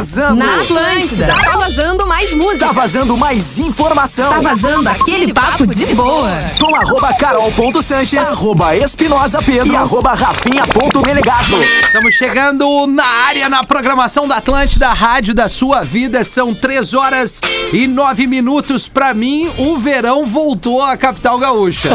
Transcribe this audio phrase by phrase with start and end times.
[0.00, 0.34] vazando.
[0.34, 1.26] Na Atlântida.
[1.26, 2.66] Tá vazando mais música.
[2.66, 4.30] Tá vazando mais informação.
[4.30, 6.30] Tá vazando aquele papo de boa.
[6.58, 11.56] Com arroba carol.sanches, arroba espinosa pedro e arroba rafinha.melegazo.
[11.84, 16.24] Estamos chegando na área, na programação da Atlântida, Rádio da Sua Vida.
[16.24, 17.40] São três horas
[17.72, 18.88] e nove minutos.
[18.88, 21.90] Pra mim, o verão voltou à capital gaúcha.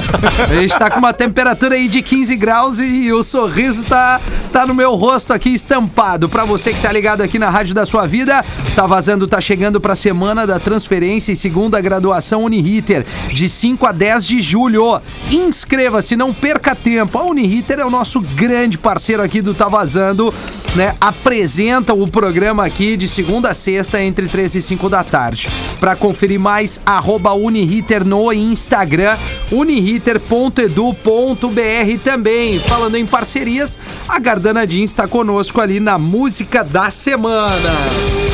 [0.47, 4.65] A gente tá com uma temperatura aí de 15 graus e o sorriso tá, tá
[4.65, 6.29] no meu rosto aqui estampado.
[6.29, 8.43] Pra você que tá ligado aqui na Rádio da Sua Vida,
[8.75, 13.91] tá vazando, tá chegando pra semana da transferência e segunda graduação Uniriter, de 5 a
[13.91, 15.01] 10 de julho.
[15.31, 17.17] Inscreva-se, não perca tempo.
[17.17, 20.33] A Uniriter é o nosso grande parceiro aqui do Tá Vazando,
[20.75, 20.95] né?
[20.99, 25.47] Apresenta o programa aqui de segunda a sexta, entre 3 e 5 da tarde.
[25.79, 29.17] Pra conferir mais, arroba Uniriter no Instagram,
[29.51, 32.59] uniriter.edu.br também.
[32.59, 37.84] Falando em parcerias, a Gardana Jeans está conosco ali na música da semana.
[37.85, 38.24] Yeah.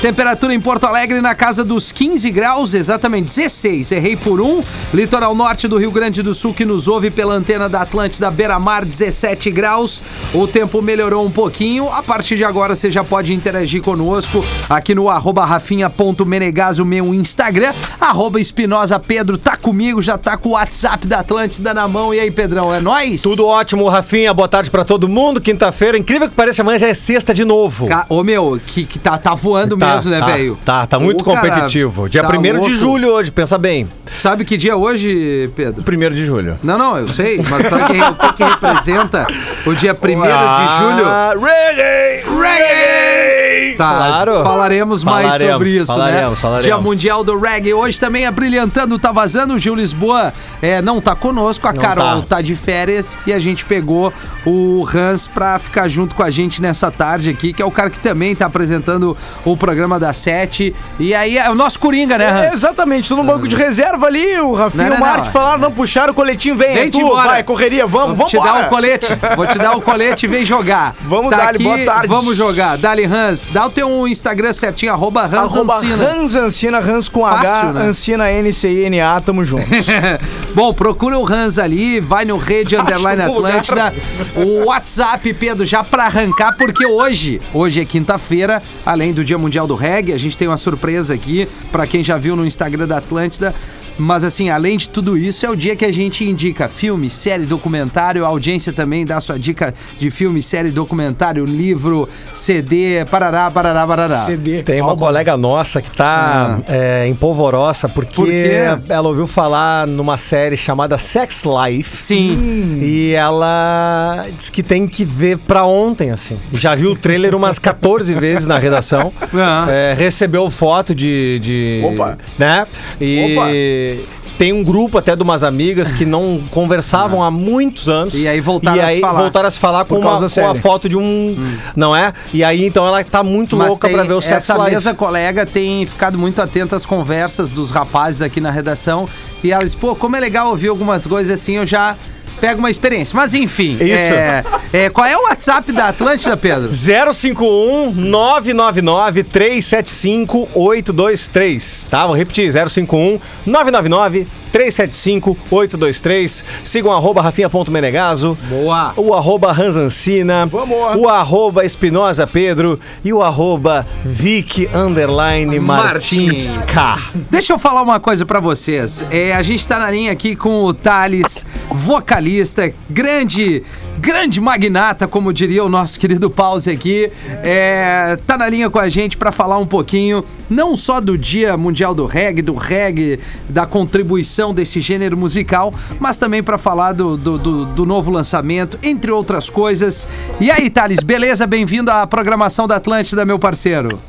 [0.00, 3.92] Temperatura em Porto Alegre na casa dos 15 graus, exatamente 16.
[3.92, 4.62] Errei por um.
[4.94, 8.58] Litoral norte do Rio Grande do Sul que nos ouve pela antena da Atlântida Beira
[8.58, 10.02] Mar, 17 graus.
[10.32, 11.86] O tempo melhorou um pouquinho.
[11.92, 17.14] A partir de agora você já pode interagir conosco aqui no arroba rafinha.menegas, o meu
[17.14, 17.74] Instagram.
[18.00, 22.14] Arroba Espinosa Pedro tá comigo, já tá com o WhatsApp da Atlântida na mão.
[22.14, 23.20] E aí, Pedrão, é nóis?
[23.20, 24.32] Tudo ótimo, Rafinha.
[24.32, 25.42] Boa tarde pra todo mundo.
[25.42, 27.86] Quinta-feira, incrível que pareça, amanhã já é sexta de novo.
[27.86, 30.58] Ca- Ô meu, que, que tá, tá voando Tá, mesmo, né, tá, velho?
[30.64, 32.08] Tá, tá muito competitivo.
[32.08, 32.72] Dia tá 1 de louco.
[32.74, 33.88] julho hoje, pensa bem.
[34.16, 35.82] Sabe que dia é hoje, Pedro?
[35.86, 36.56] 1 de julho.
[36.62, 39.26] Não, não, eu sei, mas sabe quem- o que, que representa
[39.66, 41.44] o dia 1 de julho?
[41.44, 42.24] Reggae!
[42.40, 43.76] Reggae!
[43.76, 44.42] Tá, Claro.
[44.44, 46.36] falaremos mais Falaremos, sobre isso, falaremos, né?
[46.36, 46.64] falaremos.
[46.66, 47.72] Dia Mundial do Reggae.
[47.72, 49.54] Hoje também abrilhantando, tá vazando.
[49.54, 52.36] O Gil Lisboa é, não tá conosco, a Não Carol tá.
[52.36, 52.42] tá.
[52.42, 54.12] de férias e a gente pegou
[54.44, 57.88] o Hans pra ficar junto com a gente nessa tarde aqui, que é o cara
[57.88, 60.74] que também tá apresentando o programa da Sete.
[60.98, 62.54] E aí é o nosso Coringa, né, É, Hans?
[62.54, 66.12] exatamente, tô no banco de reserva ali, o Rafinha e o Mark falaram, não puxaram
[66.12, 67.28] o coletinho, vem, Vem é tu, embora.
[67.30, 69.06] vai, correria, vamos, Vou vamos te dar o colete.
[69.36, 70.94] Vou te dar o colete e vem jogar.
[71.02, 72.08] Vamos tá dar-lhe, aqui, boa tarde.
[72.08, 72.76] Vamos jogar.
[72.78, 76.08] Dali Hans, dá o teu Instagram certinho, arroba Hans Arroba Ancina.
[76.08, 77.82] Hans Ancina, Hans com Fácil, H, né?
[77.86, 79.64] Ancina N-C-I-N-A, tamo junto.
[80.54, 83.32] Bom, procura o Hans ali, vai no Rede Underline um.
[83.32, 83.92] Atlântida.
[84.36, 89.66] O WhatsApp, Pedro, já pra arrancar, porque hoje, hoje é quinta-feira, além do Dia Mundial
[89.70, 92.96] do Reggae, a gente tem uma surpresa aqui pra quem já viu no Instagram da
[92.96, 93.54] Atlântida.
[94.00, 97.44] Mas assim, além de tudo isso, é o dia que a gente indica filme, série,
[97.44, 98.24] documentário.
[98.24, 104.16] A audiência também dá sua dica de filme, série, documentário, livro, CD, parará, parará, parará.
[104.24, 104.62] CD.
[104.62, 105.04] Tem uma álbum.
[105.04, 110.96] colega nossa que tá é, em polvorosa porque Por ela ouviu falar numa série chamada
[110.96, 111.96] Sex Life.
[111.96, 112.80] Sim.
[112.82, 116.38] E ela disse que tem que ver pra ontem, assim.
[116.54, 119.12] Já viu o trailer umas 14 vezes na redação.
[119.34, 119.66] Ah.
[119.68, 121.38] É, recebeu foto de.
[121.40, 122.18] de Opa.
[122.38, 122.66] Né?
[122.98, 123.89] E.
[124.38, 128.14] Tem um grupo até de umas amigas que não conversavam há muitos anos.
[128.14, 129.20] E aí voltaram e a se aí falar.
[129.20, 131.36] voltaram a se falar com, Por causa uma, com a foto de um.
[131.76, 132.12] Não é?
[132.32, 134.70] E aí então ela tá muito Mas louca pra ver o Sex essa Life.
[134.70, 139.06] mesma colega tem ficado muito atenta às conversas dos rapazes aqui na redação
[139.44, 141.94] e ela diz, pô, como é legal ouvir algumas coisas assim, eu já
[142.40, 143.16] pego uma experiência.
[143.16, 143.82] Mas enfim, Isso.
[144.14, 146.70] é- é, qual é o WhatsApp da Atlântida, Pedro?
[146.72, 151.86] 051 999 375 823.
[151.90, 152.06] Tá?
[152.06, 156.44] Vou repetir: 051 999 375 823.
[156.64, 158.36] Sigam arroba rafinha.menegaso.
[158.48, 158.92] Boa.
[158.96, 160.96] O arroba Ranzancina, Vamos.
[160.96, 166.98] o arroba Espinosa Pedro e o arroba Vic Underline Martins K.
[167.30, 169.04] Deixa eu falar uma coisa pra vocês.
[169.10, 173.62] É, a gente tá na linha aqui com o Thales, vocalista, grande,
[174.00, 177.10] grande magnata, como diria o nosso querido Pause aqui.
[177.42, 181.56] É, tá na linha com a gente pra falar um pouquinho, não só do Dia
[181.56, 187.16] Mundial do Reggae, do reggae, da contribuição desse gênero musical, mas também pra falar do,
[187.16, 190.08] do, do- do novo lançamento, entre outras coisas.
[190.40, 191.46] E aí, Thales, beleza?
[191.46, 194.00] Bem-vindo à programação da Atlântida, meu parceiro.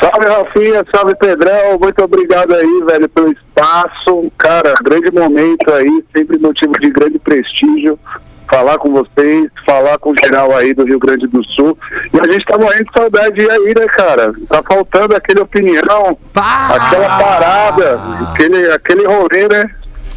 [0.00, 4.32] Salve Rafinha, salve Pedrão, muito obrigado aí, velho, pelo espaço.
[4.38, 7.98] Cara, grande momento aí, sempre motivo de grande prestígio.
[8.52, 11.76] Falar com vocês, falar com o geral aí do Rio Grande do Sul.
[12.12, 14.30] E a gente tá morrendo de saudade aí, né, cara?
[14.46, 16.76] Tá faltando aquele opinião, Pá!
[16.76, 18.00] aquela parada,
[18.30, 19.70] aquele, aquele rolê, né?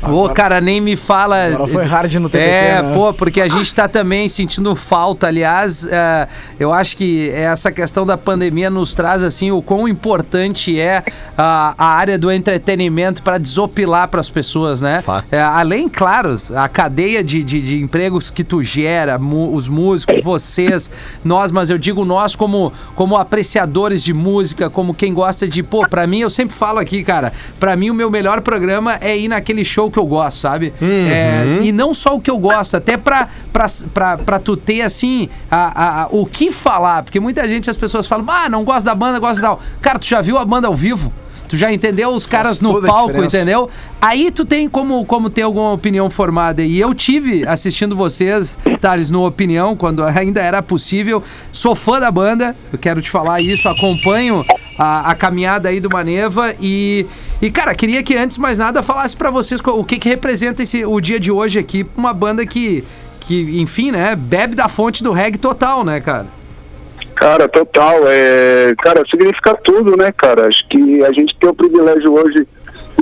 [0.10, 1.46] Ô, cara, nem me fala.
[1.48, 2.94] Agora foi hard no TBT, É, né?
[2.94, 5.28] pô, porque a gente tá também sentindo falta.
[5.28, 6.28] Aliás, é,
[6.60, 11.04] eu acho que essa questão da pandemia nos traz, assim, o quão importante é
[11.38, 15.02] a, a área do entretenimento para desopilar para as pessoas, né?
[15.32, 20.90] É, além, claro, a cadeia de, de, de empregos que tu gera, os músicos, vocês,
[21.24, 25.64] nós, mas eu digo nós como, como apreciadores de música, como quem gosta de.
[25.64, 29.18] Pô, pra mim, eu sempre falo aqui, cara, pra mim o meu melhor programa é
[29.18, 30.74] ir naquele show que eu gosto, sabe?
[30.82, 34.82] É, e não só o que eu gosto, até pra, pra, pra, pra tu ter,
[34.82, 38.64] assim, a, a- a- o que falar, porque muita gente, as pessoas falam, ah, não
[38.64, 39.58] gosto da banda, gosto da.
[39.82, 41.12] Cara, tu já viu a banda ao vivo?
[41.48, 43.70] Tu já entendeu os caras no palco, entendeu?
[44.02, 46.62] Aí tu tem como, como ter alguma opinião formada.
[46.64, 51.24] E eu tive assistindo vocês, Thales, no Opinião, quando ainda era possível.
[51.52, 54.44] Sou fã da banda, eu quero te falar isso, acompanho
[54.78, 57.06] a, a caminhada aí do Maneva e.
[57.42, 60.64] E, cara, queria que antes de mais nada falasse pra vocês o que, que representa
[60.64, 62.84] esse, o dia de hoje aqui, uma banda que,
[63.20, 66.28] que, enfim, né, bebe da fonte do reggae total, né, cara?
[67.16, 68.02] Cara, total.
[68.08, 70.48] É, cara, significa tudo, né, cara?
[70.48, 72.48] Acho que a gente tem o privilégio hoje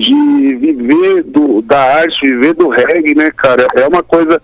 [0.03, 3.67] de viver do, da arte, viver do reggae, né, cara?
[3.75, 4.41] É uma coisa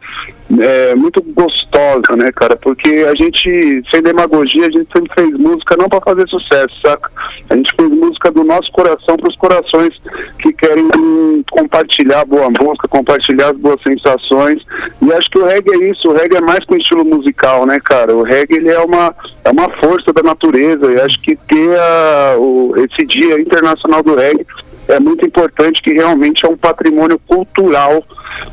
[0.57, 2.55] é, muito gostosa, né, cara?
[2.55, 7.11] Porque a gente, sem demagogia, a gente sempre fez música não para fazer sucesso, saca?
[7.49, 9.93] A gente fez música do nosso coração para os corações
[10.39, 14.63] que querem hum, compartilhar boa música, compartilhar as boas sensações.
[15.01, 17.65] E acho que o reggae é isso, o reggae é mais que um estilo musical,
[17.65, 18.15] né, cara?
[18.15, 19.13] O reggae ele é uma,
[19.43, 20.91] é uma força da natureza.
[20.91, 24.45] E acho que ter a, o, esse Dia Internacional do Reggae
[24.89, 28.03] é muito importante, que realmente é um patrimônio cultural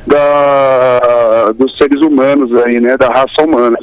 [0.06, 2.96] da, dos seres humanos aí, né?
[2.96, 3.78] Da raça humana.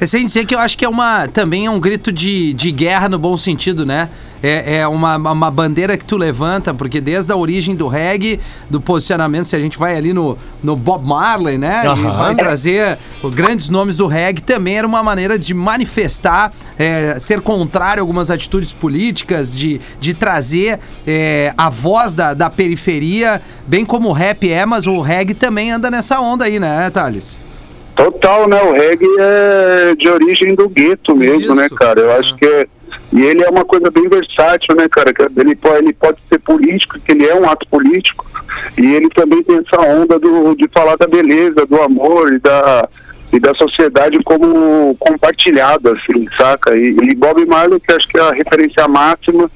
[0.00, 2.72] É sem dizer que eu acho que é uma também é um grito de, de
[2.72, 4.08] guerra no bom sentido, né?
[4.42, 8.80] É, é uma, uma bandeira que tu levanta, porque desde a origem do reggae, do
[8.80, 11.82] posicionamento, se a gente vai ali no, no Bob Marley, né?
[11.84, 12.12] E Aham.
[12.12, 17.42] vai trazer os grandes nomes do reggae, também era uma maneira de manifestar, é, ser
[17.42, 23.84] contrário a algumas atitudes políticas, de, de trazer é, a voz da, da periferia, bem
[23.84, 27.49] como o rap é, mas o reggae também anda nessa onda aí, né, Thales?
[28.04, 28.62] Total, né?
[28.62, 31.54] O reggae é de origem do gueto mesmo, Isso.
[31.54, 32.00] né, cara?
[32.00, 32.66] Eu acho que é.
[33.12, 35.12] E ele é uma coisa bem versátil, né, cara?
[35.36, 38.26] Ele pode, ele pode ser político, que ele é um ato político,
[38.78, 42.88] e ele também tem essa onda do, de falar da beleza, do amor e da,
[43.32, 46.76] e da sociedade como compartilhada, assim, saca?
[46.76, 49.50] E, e Bob Marley, que acho que é a referência máxima,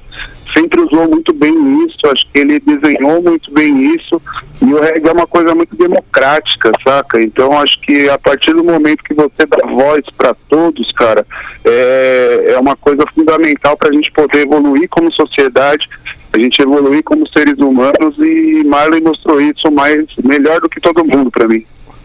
[0.57, 1.53] sempre usou muito bem
[1.85, 4.21] isso, acho que ele desenhou muito bem isso,
[4.63, 7.21] e o reggae é uma coisa muito democrática, saca?
[7.21, 11.27] Então acho que a partir do momento que você dá voz para todos, cara,
[11.65, 15.89] é, é uma coisa fundamental para a gente poder evoluir como sociedade,
[16.33, 21.05] a gente evoluir como seres humanos, e Marley mostrou isso mais melhor do que todo
[21.05, 21.65] mundo para mim.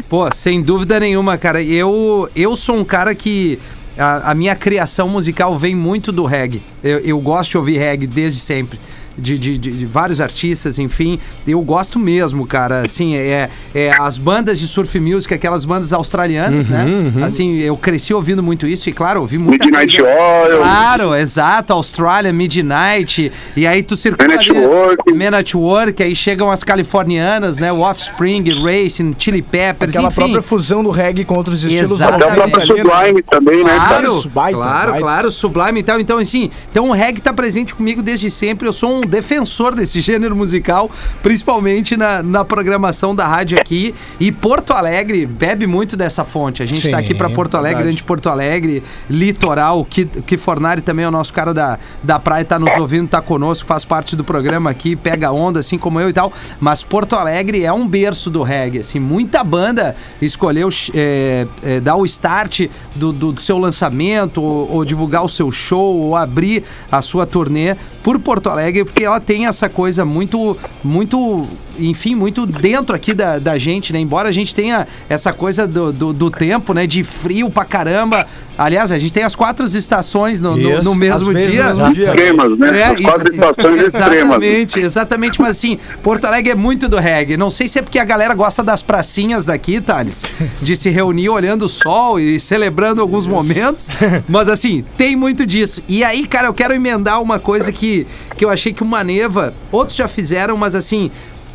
[0.09, 1.61] Pô, sem dúvida nenhuma, cara.
[1.61, 3.59] Eu, eu sou um cara que.
[3.97, 6.61] A, a minha criação musical vem muito do reggae.
[6.83, 8.79] Eu, eu gosto de ouvir reggae desde sempre.
[9.19, 11.19] De, de, de- de vários artistas, enfim.
[11.47, 12.85] Eu gosto mesmo, cara.
[12.85, 16.85] Assim, é, é as bandas de surf music, aquelas bandas australianas, né?
[17.23, 20.57] Assim, eu cresci ouvindo muito isso e, claro, ouvi muita Midnight coisa- Oil.
[20.59, 21.73] Claro, exato.
[21.73, 23.31] Austrália, Midnight.
[23.55, 25.13] E aí tu circula Man at Work.
[25.13, 27.71] Man at Work, aí chegam as californianas, né?
[27.71, 30.15] O Offspring, Racing, Chili Peppers, Aquela enfim.
[30.21, 32.15] própria fusão do reggae com outros estilos Exato.
[32.15, 32.67] Até o próprio?
[32.67, 33.75] Sublime também, né?
[33.75, 34.99] Claro, claro, baita.
[34.99, 35.99] claro, Sublime e tal.
[35.99, 38.67] Então, assim, então o reggae tá presente comigo desde sempre.
[38.67, 40.89] Eu sou um defensor desse gênero musical,
[41.21, 43.93] principalmente na, na programação da rádio aqui.
[44.19, 46.63] E Porto Alegre bebe muito dessa fonte.
[46.63, 49.83] A gente tá Sim, aqui pra Porto Alegre, grande Porto Alegre, litoral.
[49.85, 53.21] Que, que Fornari também é o nosso cara da, da praia, tá nos ouvindo, tá
[53.21, 56.31] conosco, faz parte do programa aqui, pega onda, assim como eu e tal.
[56.59, 61.95] Mas Porto Alegre é um berço do reggae, assim, muita banda escolheu é, é, dar
[61.95, 66.63] o start do, do- do seu lançamento, ou, ou divulgar o seu show, ou abrir
[66.91, 71.41] a sua turnê por Porto Alegre, porque ela tem essa coisa muito, muito,
[71.79, 73.99] enfim, muito dentro aqui da, da gente, né?
[73.99, 76.85] Embora a gente tenha essa coisa do, do, do tempo, né?
[76.85, 78.27] De frio pra caramba.
[78.57, 80.83] Aliás, a gente tem as quatro estações no, no, Isso.
[80.83, 81.63] no mesmo dia.
[81.67, 82.09] mesmo dia.
[82.09, 82.77] Extremas, né?
[82.81, 84.43] É, As quatro isso- estações extremas.
[84.43, 85.41] Exatamente, exatamente.
[85.41, 87.37] Mas assim, Porto Alegre é muito do reggae.
[87.37, 90.23] Não sei se é porque a galera gosta das pracinhas daqui, Thales,
[90.61, 93.87] de se reunir olhando o sol e celebrando alguns momentos.
[94.27, 95.81] Mas assim, tem muito disso.
[95.87, 99.53] E aí, cara, eu quero emendar uma coisa que, que eu achei que o Maneva,
[99.71, 101.11] outros já fizeram, mas assim.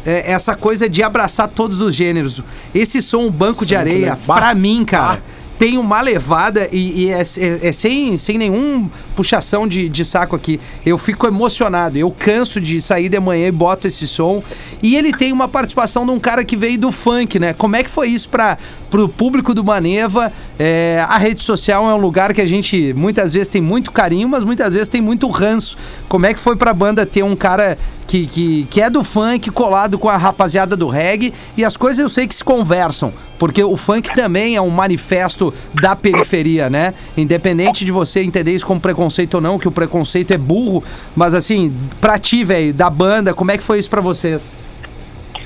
[0.06, 2.42] é, essa coisa de abraçar todos os gêneros.
[2.74, 5.22] Esse som Banco de Areia, pra mim, cara,
[5.64, 10.36] tem uma levada e, e é, é- é sem, sem nenhum puxação de, de saco
[10.36, 10.60] aqui.
[10.84, 11.96] Eu fico emocionado.
[11.96, 14.42] Eu canso de sair de manhã e boto esse som.
[14.82, 17.54] E ele tem uma participação de um cara que veio do funk, né?
[17.54, 18.58] Como é que foi isso para
[18.90, 20.30] pro público do Maneva?
[20.58, 24.28] É, a rede social é um lugar que a gente muitas vezes tem muito carinho,
[24.28, 25.78] mas muitas vezes tem muito ranço.
[26.10, 29.50] Como é que foi pra banda ter um cara que, que, que é do funk
[29.50, 31.32] colado com a rapaziada do reggae?
[31.56, 33.14] E as coisas eu sei que se conversam.
[33.44, 36.94] Porque o funk também é um manifesto da periferia, né?
[37.14, 40.82] Independente de você entender isso como preconceito ou não, que o preconceito é burro,
[41.14, 41.70] mas assim,
[42.00, 44.56] pra ti, velho, da banda, como é que foi isso pra vocês?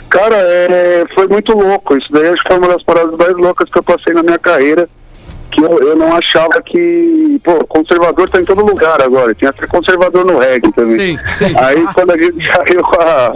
[0.08, 1.96] Cara, é, foi muito louco.
[1.96, 4.38] Isso daí acho que foi uma das paradas mais loucas que eu passei na minha
[4.38, 4.88] carreira.
[5.50, 7.40] Que eu, eu não achava que.
[7.42, 9.34] Pô, conservador tá em todo lugar agora.
[9.34, 10.94] Tinha até conservador no reggae também.
[10.94, 11.52] Sim, sim.
[11.58, 13.34] Aí quando a gente saiu com a.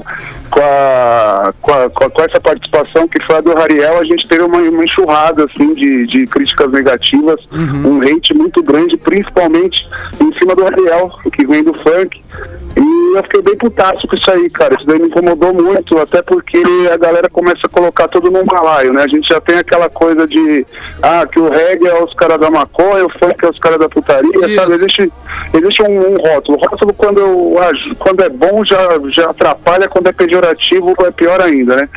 [0.52, 4.42] Com, a, com, a- com essa participação que foi a do Rariel, a gente teve
[4.42, 7.40] uma, uma enxurrada assim, de, de críticas negativas,
[7.88, 9.88] um hate muito grande, principalmente
[10.20, 12.20] em cima do Rariel, que vem do funk.
[12.76, 14.74] E eu fiquei bem putaço com isso aí, cara.
[14.74, 16.62] Isso daí me incomodou muito, até porque
[16.92, 19.02] a galera começa a colocar tudo num balaio, né?
[19.02, 20.66] A gente já tem aquela coisa de,
[21.02, 23.88] ah, que o reggae é os caras da maconha, o funk é os caras da
[23.88, 24.54] putaria, Isso.
[24.54, 24.72] sabe?
[24.74, 25.12] Existe,
[25.54, 26.56] existe um, um rótulo.
[26.58, 31.10] O rótulo, quando, eu, aju- quando é bom, já, já atrapalha, quando é pejorativo, é
[31.10, 31.88] pior ainda, né?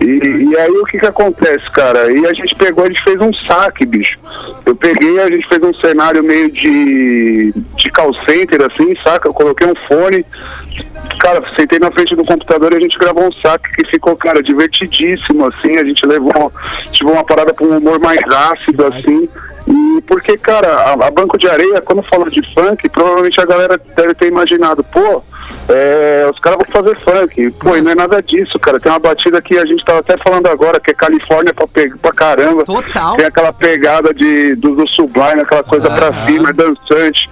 [0.00, 0.04] E,
[0.50, 2.12] e aí o que que acontece, cara?
[2.12, 4.18] E a gente pegou, a gente fez um saque, bicho.
[4.66, 9.28] Eu peguei, a gente fez um cenário meio de, de call center, assim, saca?
[9.28, 10.24] Eu coloquei um fone,
[11.18, 14.42] cara, sentei na frente do computador e a gente gravou um saque que ficou, cara,
[14.42, 15.76] divertidíssimo, assim.
[15.76, 16.52] A gente levou,
[16.90, 19.28] tipo, uma parada pra um humor mais ácido, assim.
[19.66, 23.80] E porque, cara, a, a Banco de Areia, quando fala de funk, provavelmente a galera
[23.96, 25.22] deve ter imaginado, pô,
[25.68, 27.50] é, os caras vão fazer funk.
[27.52, 28.78] Pô, e não é nada disso, cara.
[28.80, 31.94] Tem uma batida que a gente tava até falando agora, que é Califórnia pra, pe-
[32.00, 32.64] pra caramba.
[32.64, 33.16] Total.
[33.16, 37.28] Tem aquela pegada de, do, do Sublime, aquela coisa pra cima, é dançante.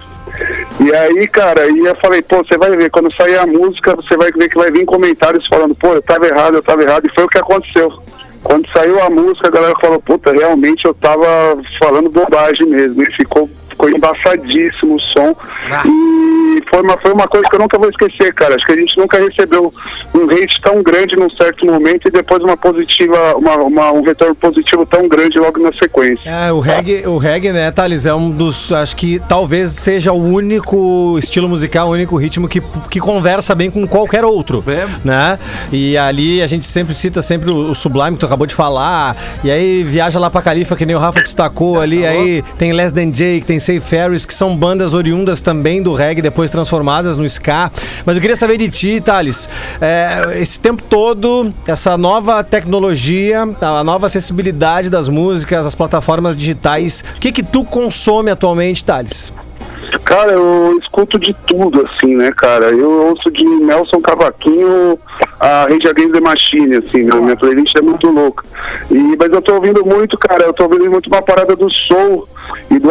[0.79, 4.17] E aí, cara, e eu falei, pô, você vai ver, quando sair a música, você
[4.17, 7.13] vai ver que vai vir comentários falando, pô, eu tava errado, eu tava errado, e
[7.13, 7.91] foi o que aconteceu.
[8.41, 11.25] Quando saiu a música, a galera falou, puta, realmente eu tava
[11.77, 15.35] falando bobagem mesmo, e ficou, ficou embaçadíssimo o som.
[15.85, 18.55] E foi uma, foi uma coisa que eu nunca vou esquecer, cara.
[18.55, 19.73] Acho que a gente nunca recebeu
[20.13, 24.35] um hate tão grande num certo momento e depois uma positiva, uma, uma- um retorno
[24.35, 26.29] positivo tão grande logo na sequência.
[26.29, 28.71] É, o reggae, o reggae, né, Thales, é um dos.
[28.71, 33.69] Acho que talvez seja o único estilo musical, o único ritmo que, que conversa bem
[33.71, 34.63] com qualquer outro.
[34.67, 34.87] É.
[35.03, 35.39] Né?
[35.71, 39.15] E ali a gente sempre cita sempre o, o Sublime, que tu acabou de falar.
[39.43, 42.05] E aí viaja lá pra Califa, que nem o Rafa destacou ali.
[42.05, 46.21] Aí tem Less Than Jake, tem Say Ferris, que são bandas oriundas também do reggae,
[46.21, 47.71] depois transformadas no ska.
[48.05, 49.49] Mas eu queria saber de ti, Thales.
[49.81, 57.03] é, esse tempo todo, essa nova tecnologia, a nova acessibilidade das músicas, as plataformas digitais,
[57.15, 59.33] o que que tu consome atualmente, Thales?
[60.05, 62.65] Cara, eu escuto de tudo, assim, né, cara?
[62.65, 64.99] Eu ouço de Nelson Cavaquinho
[65.43, 67.19] a Rage Against the Machine, assim, né?
[67.19, 68.45] minha playlist é muito louca.
[68.89, 72.25] E, mas eu tô ouvindo muito, cara, eu tô ouvindo muito uma parada do soul
[72.71, 72.89] e do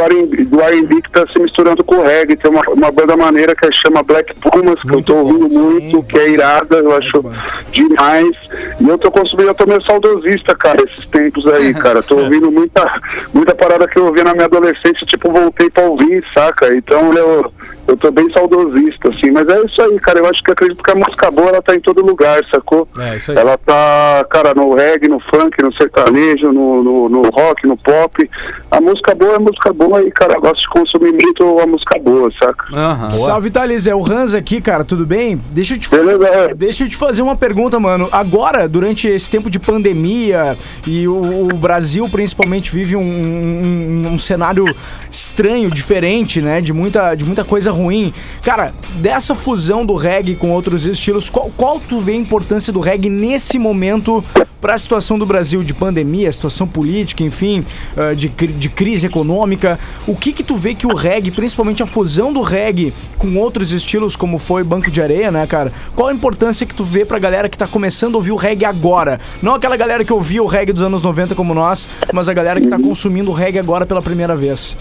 [0.61, 2.37] R&B que tá se misturando com o reggae.
[2.37, 6.19] Tem uma, uma banda maneira que chama Black Pumas, que eu tô ouvindo muito, que
[6.19, 7.25] é irada, eu acho
[7.71, 8.37] demais.
[8.81, 12.03] E eu tô consumindo, eu tô meio saudosista, cara, esses tempos aí, cara.
[12.03, 13.01] Tô ouvindo muita,
[13.33, 16.75] muita parada que eu ouvi na minha adolescência, tipo, voltei pra ouvir, saca?
[16.75, 17.51] Então eu,
[17.89, 19.31] eu tô bem saudosista, assim.
[19.31, 20.19] Mas é isso aí, cara.
[20.19, 22.89] Eu acho que acredito que a música boa, ela tá em todo lugar, sacou?
[22.99, 23.37] É, isso aí.
[23.39, 28.31] Ela tá, cara, no reggae, no funk, no sertanejo, no, no, no rock, no pop.
[28.71, 31.99] A música boa é música boa e, cara, eu gosto de consumir muito a música
[32.01, 32.65] boa, saca?
[32.77, 33.09] Aham.
[33.09, 33.87] Salve, Thales.
[33.87, 34.85] É o Hans aqui, cara.
[34.85, 35.41] Tudo bem?
[35.53, 36.55] Deixa eu te Beleza, é.
[36.55, 38.09] Deixa eu te fazer uma pergunta, mano.
[38.11, 40.57] Agora, durante esse tempo de pandemia
[40.87, 44.65] e o, o Brasil principalmente vive um, um- um cenário
[45.11, 46.61] estranho, diferente, né?
[46.61, 48.13] De muita, de muita coisa ruim.
[48.43, 52.81] Cara, dessa fusão do reggae com outros estilos, qual, qual tu vê a importância do
[52.81, 54.25] reggae nesse momento
[54.59, 57.63] para a situação do Brasil de pandemia, situação política, enfim,
[57.95, 59.79] ah, de, de crise econômica?
[60.07, 63.71] O que que tu vê que o reggae, principalmente a fusão do reggae com outros
[63.71, 65.71] estilos, como foi Banco de Areia, né, cara?
[65.95, 68.65] Qual a importância que tu vê pra galera que tá começando a ouvir o reggae
[68.65, 69.21] agora?
[69.43, 72.63] Não aquela galera que ouvia o reggae dos anos 90 como nós, mas a galera
[72.63, 74.75] que tá consumindo o reggae agora pela primeira vez.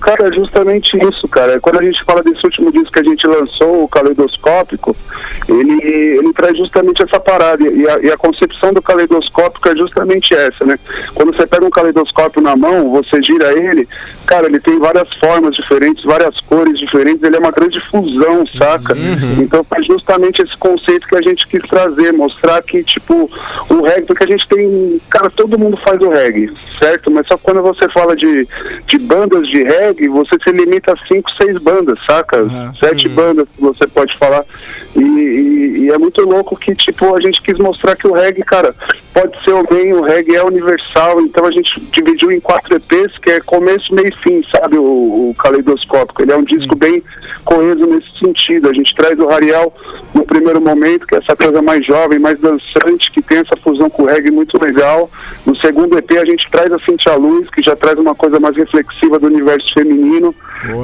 [0.00, 1.58] Cara, é justamente isso, cara.
[1.60, 4.94] Quando a gente fala desse último disco que a gente lançou, o Caleidoscópico,
[5.48, 5.82] ele,
[6.18, 7.62] ele traz justamente essa parada.
[7.62, 10.78] E a, e a concepção do caleidoscópico é justamente essa, né?
[11.14, 13.88] Quando você pega um caleidoscópio na mão, você gira ele,
[14.24, 18.94] cara, ele tem várias formas diferentes, várias cores diferentes, ele é uma grande fusão, saca?
[19.42, 23.30] Então foi justamente esse conceito que a gente quis trazer, mostrar que, tipo,
[23.68, 27.10] o reggae, porque a gente tem, cara, todo mundo faz o reggae, certo?
[27.10, 28.46] Mas só quando você fala de,
[28.86, 32.44] de bandas de reggae, você se limita a cinco, seis bandas, saca?
[32.78, 34.44] Sete bandas que você pode falar.
[34.96, 38.42] E, e- e é muito louco que, tipo, a gente quis mostrar que o reggae,
[38.42, 38.74] cara,
[39.12, 43.18] pode ser o bem, o reggae é universal, então a gente dividiu em quatro EPs,
[43.18, 46.22] que é começo, meio fim, sabe, o, o caleidoscópico.
[46.22, 47.02] Ele é um disco bem
[47.44, 48.68] coeso nesse sentido.
[48.68, 49.72] A gente traz o Rariel
[50.14, 53.90] no primeiro momento, que é essa coisa mais jovem, mais dançante, que tem essa fusão
[53.90, 55.10] com o reggae muito legal.
[55.46, 58.56] No segundo EP a gente traz a Cintia Luz, que já traz uma coisa mais
[58.56, 60.34] reflexiva do universo feminino.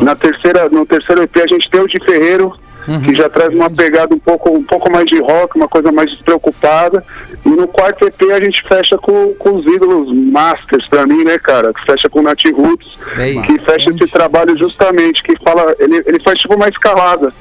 [0.02, 2.54] Na terceira, no terceiro EP a gente tem o de Ferreiro,
[2.98, 6.10] que já traz uma pegada um pouco, um pouco mais de rock, uma coisa mais
[6.10, 7.04] despreocupada.
[7.44, 11.38] E no quarto EP a gente fecha com, com os ídolos masters pra mim, né,
[11.38, 11.72] cara?
[11.72, 13.40] Que fecha com o Nat Roots, Bem.
[13.42, 17.32] que fecha esse trabalho justamente, que fala, ele, ele faz tipo uma escalada,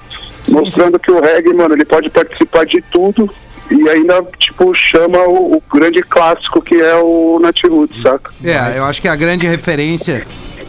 [0.50, 3.30] mostrando que o reggae, mano, ele pode participar de tudo.
[3.72, 8.32] E ainda, tipo, chama o, o grande clássico que é o Nat Roots, saca?
[8.44, 10.26] É, eu acho que a grande referência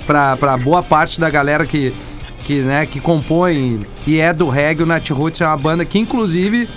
[0.07, 1.95] pra boa parte da galera que,
[2.51, 6.01] que, né, que compõe e é do reggae, o Nat Roots é uma banda que,
[6.01, 6.69] inclusive,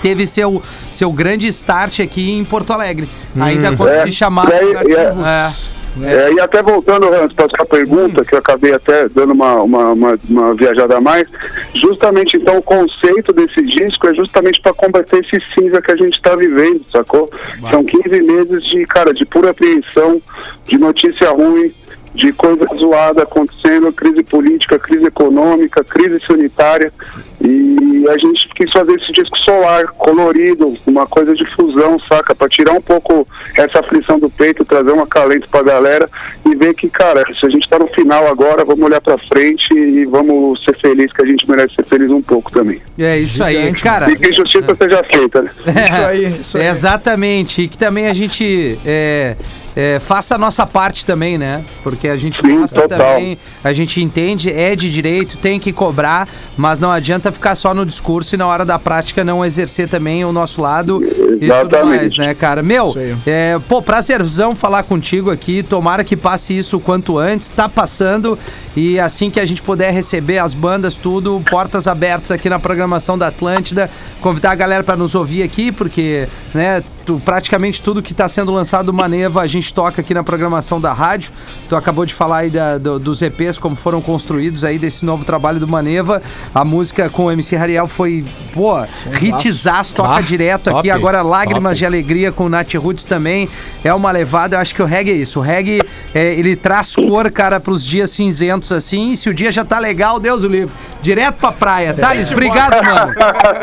[0.00, 3.06] teve seu, seu grande start aqui em Porto Alegre.
[3.38, 5.26] Ainda quando É, se chamava e Nativos.
[5.68, 5.72] e É.
[6.00, 9.92] É, e até voltando, Hans, para sua pergunta, que eu acabei até dando uma, uma,
[9.92, 11.28] uma, uma viajada a mais,
[11.74, 16.14] justamente então o conceito desse disco é justamente para combater esse cinza que a gente
[16.14, 17.30] está vivendo, sacou?
[17.70, 20.22] São 15 meses de, cara, de pura apreensão,
[20.64, 21.74] de notícia ruim,
[22.14, 26.92] de coisa zoada acontecendo, crise política, crise econômica, crise sanitária.
[27.40, 32.34] E a gente quis fazer esse disco solar, colorido, uma coisa de fusão, saca?
[32.34, 33.26] Pra tirar um pouco
[33.56, 36.08] essa aflição do peito, trazer um acalento pra galera
[36.46, 39.72] e ver que, cara, se a gente tá no final agora, vamos olhar pra frente
[39.74, 42.80] e vamos ser felizes, que a gente merece ser feliz um pouco também.
[42.98, 44.10] É isso aí, cara.
[44.10, 45.50] E que a justiça seja feita, né?
[45.82, 46.64] Isso aí, isso aí.
[46.64, 47.62] É, Exatamente.
[47.62, 49.36] E que também a gente é,
[49.74, 51.64] é, faça a nossa parte também, né?
[51.82, 52.98] Porque a gente Sim, gosta total.
[52.98, 57.72] também, a gente entende, é de direito, tem que cobrar, mas não adianta ficar só
[57.74, 61.44] no discurso e na hora da prática não exercer também o nosso lado e tudo
[61.44, 61.96] Exatamente.
[61.96, 62.62] mais, né, cara?
[62.62, 62.94] Meu,
[63.26, 65.62] é, pô, prazerzão falar contigo aqui.
[65.62, 67.50] Tomara que passe isso o quanto antes.
[67.50, 68.38] Tá passando.
[68.76, 73.18] E assim que a gente puder receber as bandas, tudo, portas abertas aqui na programação
[73.18, 73.90] da Atlântida.
[74.20, 78.52] Convidar a galera para nos ouvir aqui, porque, né, tu- praticamente tudo que tá sendo
[78.52, 81.32] lançado do Maneva a gente toca aqui na programação da rádio.
[81.68, 85.24] Tu acabou de falar aí da- do- dos EPs, como foram construídos aí desse novo
[85.24, 86.22] trabalho do Maneva.
[86.54, 88.74] A música com o MC Rariel foi, pô,
[89.20, 90.90] hitzaço, toca Ah, direto top, aqui.
[90.90, 91.78] Agora Lágrimas top.
[91.78, 93.48] de Alegria com o Nath Roots também
[93.84, 94.56] é uma levada.
[94.56, 95.38] Eu acho que o reggae é isso.
[95.38, 95.80] O reggae,
[96.14, 99.10] é, ele traz cor, cara, pros dias cinzentos assim.
[99.12, 100.72] E se o dia já tá legal, Deus o livre.
[101.00, 101.94] Direto pra praia.
[101.94, 103.14] Thales, obrigado, mano.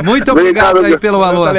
[0.03, 1.53] Muito obrigado Obrigado, aí pelo valor.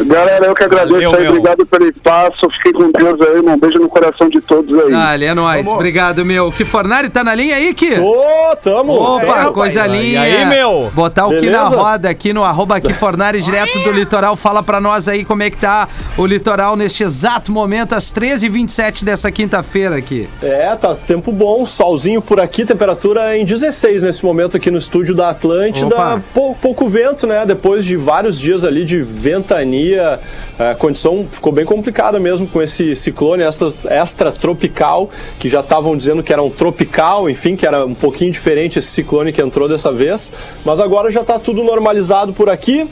[0.00, 1.30] Galera, eu que agradeço Valeu, aí, meu.
[1.30, 4.90] obrigado pelo espaço, fiquem com Deus aí, um beijo no coração de todos aí.
[4.90, 5.64] Dale, é nóis.
[5.66, 5.72] Vamos.
[5.78, 6.50] Obrigado, meu.
[6.50, 7.94] Que Fornari tá na linha aí, Ki?
[8.00, 8.92] Ô, tamo!
[8.92, 9.54] Opa, É, rapaz.
[9.54, 10.20] coisa E linda.
[10.20, 10.90] aí, meu?
[10.94, 11.76] Botar o Ki na Beleza?
[11.76, 14.34] roda aqui no arroba aqui Fornari, direto do litoral.
[14.36, 19.04] Fala pra nós aí como é que tá o litoral neste exato momento, às 13h27
[19.04, 20.28] dessa quinta-feira aqui.
[20.42, 25.14] É, tá tempo bom, solzinho por aqui, temperatura em 16 nesse momento aqui no estúdio
[25.14, 25.86] da Atlântida.
[25.94, 26.22] Opa.
[26.34, 27.44] Pou- pouco vento, né?
[27.46, 32.94] Depois de vários dias ali de ventania, a condição ficou bem complicada mesmo com esse
[32.96, 37.94] ciclone extra, extratropical, que já estavam dizendo que era um tropical, enfim, que era um
[37.94, 40.32] pouquinho diferente esse ciclone que entrou dessa vez.
[40.64, 42.86] Mas agora já tá tudo normalizado por aqui.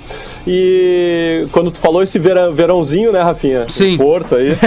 [0.46, 3.64] E quando tu falou esse verão, verãozinho, né, Rafinha?
[3.68, 3.96] Sim.
[3.96, 4.50] Porto aí.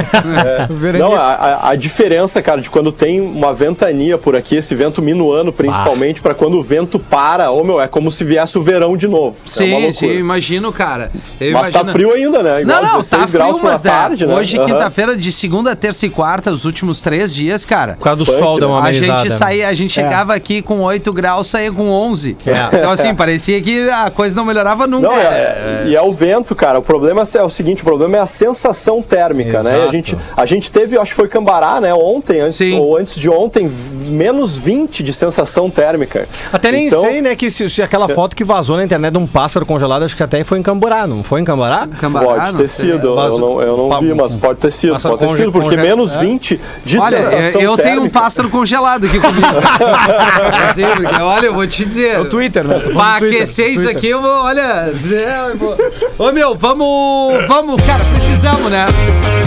[0.93, 5.01] é, não, a, a- diferença, cara, de quando tem uma ventania por aqui, esse vento
[5.01, 8.95] minuano, principalmente, pra quando o vento para, ô meu, é como se viesse o verão
[8.95, 9.35] de novo.
[9.37, 9.93] é uma Sim, loucura.
[9.93, 11.11] sim, imagino, cara.
[11.41, 12.61] Eu Mas tá imagino- frio ainda, né?
[12.61, 14.33] Igual Não, não, 16 tá frio, mas né, tarde, né?
[14.35, 14.65] hoje, Aham.
[14.65, 17.93] quinta-feira, de segunda, terça e quarta, os últimos três dias, cara.
[17.93, 19.19] Por causa do Punk, sol deu uma A amenizada.
[19.23, 22.35] gente saía, a gente chegava aqui com 8 graus, saía com 11.
[22.45, 22.77] É.
[22.77, 25.07] Então, assim, parecia que a coisa não melhorava nunca.
[25.07, 26.79] Não, é, e é o vento, cara.
[26.79, 29.71] O problema é o seguinte, o problema é a sensação térmica, né?
[29.71, 29.91] E A Exato.
[29.91, 31.93] gente, a gente teve, acho que foi Cambará, né?
[31.93, 32.79] Ontem, antes, Sim.
[32.79, 33.69] ou antes de ontem,
[34.07, 36.27] menos 20 de sensação térmica.
[36.51, 39.17] Até nem Então- sei, né, que se, se aquela foto que vazou na internet de
[39.17, 41.87] um pássaro congelado, acho que até foi em Camborá, não foi em Camborá?
[42.05, 42.25] Cambará?
[42.25, 45.17] Pode Não ter sido, Mas- eu não, eu não vi, mas pode ter sido, pode
[45.19, 46.19] ter sido, porque menos é.
[46.19, 49.47] 20 de Olha, sensação eu, eu tenho um pássaro congelado aqui comigo.
[51.21, 52.15] Olha, eu vou te dizer.
[52.15, 52.79] É o Twitter, né?
[52.79, 54.91] Pra aquecer isso aqui, eu vou, olha.
[55.11, 55.75] é, eu vou-
[56.17, 57.45] Ô meu, vamos.
[57.47, 58.85] Vamos, cara, precisamos, né?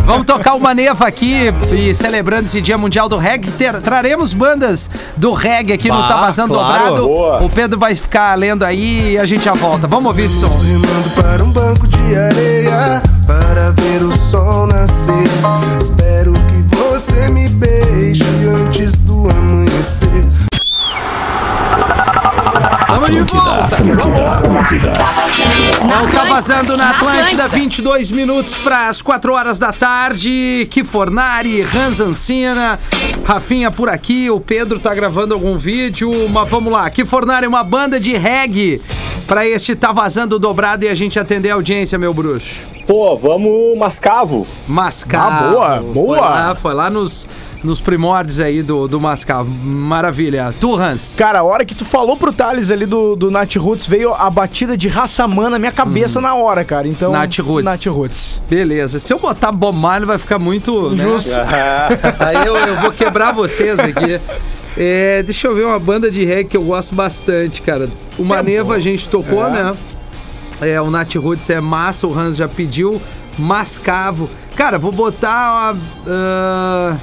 [0.04, 3.50] Vamos tocar uma neva aqui e celebrando esse Dia Mundial do Reggae.
[3.52, 6.72] Ter- traremos bandas do reggae aqui no Bah, Tá Vazando claro.
[6.84, 7.06] Dobrado.
[7.08, 7.42] Boa.
[7.42, 9.86] O Pedro vai ficar lendo aí e a gente já volta.
[9.86, 10.50] Vamos ouvir esse som.
[12.08, 15.28] De areia para ver o sol nascer.
[15.78, 20.24] Espero que você me beije antes do amanhecer.
[23.08, 25.08] Tamo de volta.
[25.82, 30.68] Não tá vazando na Atlântida, 22 minutos para as 4 horas da tarde.
[30.70, 32.78] Que Fornari, Hans Ancina,
[33.24, 34.28] Rafinha por aqui.
[34.28, 36.90] O Pedro tá gravando algum vídeo, mas vamos lá.
[36.90, 38.78] Que Fornari, uma banda de reggae
[39.26, 42.60] para este Tá Vazando Dobrado e a gente atender a audiência, meu bruxo.
[42.86, 44.46] Pô, vamos Mascavo.
[44.66, 45.62] Mascavo.
[45.62, 46.16] Ah, boa, boa.
[46.18, 47.26] Foi lá, foi lá nos,
[47.62, 49.50] nos primórdios aí do, do Mascavo.
[49.50, 50.54] Maravilha.
[50.60, 51.14] Tu, Hans?
[51.16, 54.30] Cara, a hora que tu falou pro Thales ali do, do Nat Roots, veio a
[54.30, 56.86] batida de Raçamã na minha cabeça na hora, cara.
[56.86, 57.12] Então.
[57.12, 57.64] Nat Roots.
[57.64, 58.42] Nat Roots.
[58.48, 58.98] Beleza.
[58.98, 60.90] Se eu botar Bob Marley vai ficar muito...
[60.90, 61.02] né?
[61.02, 61.30] Justo.
[62.18, 64.20] Aí eu, eu vou quebrar vocês aqui.
[64.76, 67.88] É, deixa eu ver uma banda de reggae que eu gosto bastante, cara.
[68.16, 69.74] O Maneva a gente tocou, né?
[70.60, 73.00] É, o Nat Roots é massa, o Hans já pediu.
[73.36, 74.28] Mascavo.
[74.56, 75.74] Cara, vou botar.
[76.06, 76.96] ah,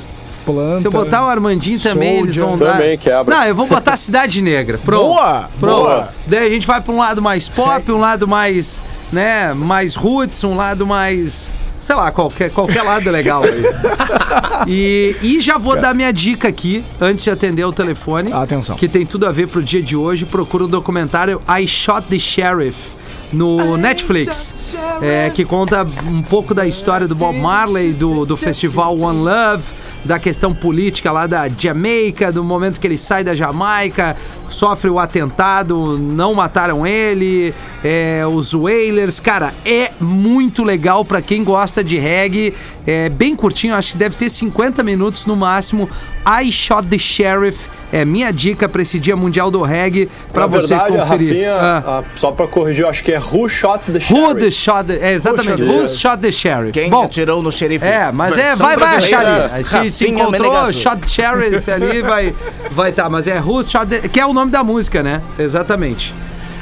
[0.46, 0.82] Planta.
[0.82, 2.74] se eu botar o Armandinho também, eles vão dar.
[2.74, 3.36] Também quebra.
[3.36, 4.78] Não, eu vou botar Cidade Negra.
[4.78, 5.06] Pronto.
[5.06, 5.50] Boa!
[5.60, 5.84] Pronto.
[5.84, 6.10] Boa.
[6.28, 8.82] Daí a gente vai pra um lado mais pop, um lado mais,
[9.12, 11.52] né, mais roots, um lado mais.
[11.82, 13.64] Sei lá, qualquer, qualquer lado é legal aí.
[14.68, 18.32] E, e já vou dar minha dica aqui, antes de atender o telefone.
[18.32, 18.76] Atenção.
[18.76, 20.26] Que tem tudo a ver pro dia de hoje.
[20.26, 22.96] Procura o documentário I Shot the Sheriff
[23.32, 28.98] no Netflix, é, que conta um pouco da história do Bob Marley, do, do festival
[28.98, 29.66] One Love,
[30.06, 34.16] da questão política lá da Jamaica, do momento que ele sai da Jamaica,
[34.50, 39.20] sofre o atentado, não mataram ele, é, os Wailers.
[39.20, 42.54] Cara, é muito legal pra quem gosta de reggae,
[42.86, 45.90] é bem curtinho, acho que deve ter 50 minutos no máximo.
[46.28, 50.48] I Shot the Sheriff é minha dica pra esse Dia Mundial do Reggae, pra Na
[50.48, 51.28] você verdade, a conferir.
[51.30, 51.84] Rafinha, Ah.
[52.00, 54.36] ah, só pra corrigir, eu acho que é Who Shot the Who Sheriff.
[54.40, 56.72] the shot the, é, exatamente, Who shot the Who shot the sheriff.
[56.72, 57.86] Quem Bom, atirou no xerife?
[57.86, 59.64] é, mas é, vai, vai achar ali.
[59.96, 62.36] Se, se Rafinha encontrou shot sheriff ali, vai
[62.72, 63.42] vai tá, mas é
[63.90, 65.22] the, que é o nome da música, né?
[65.40, 66.14] Exatamente.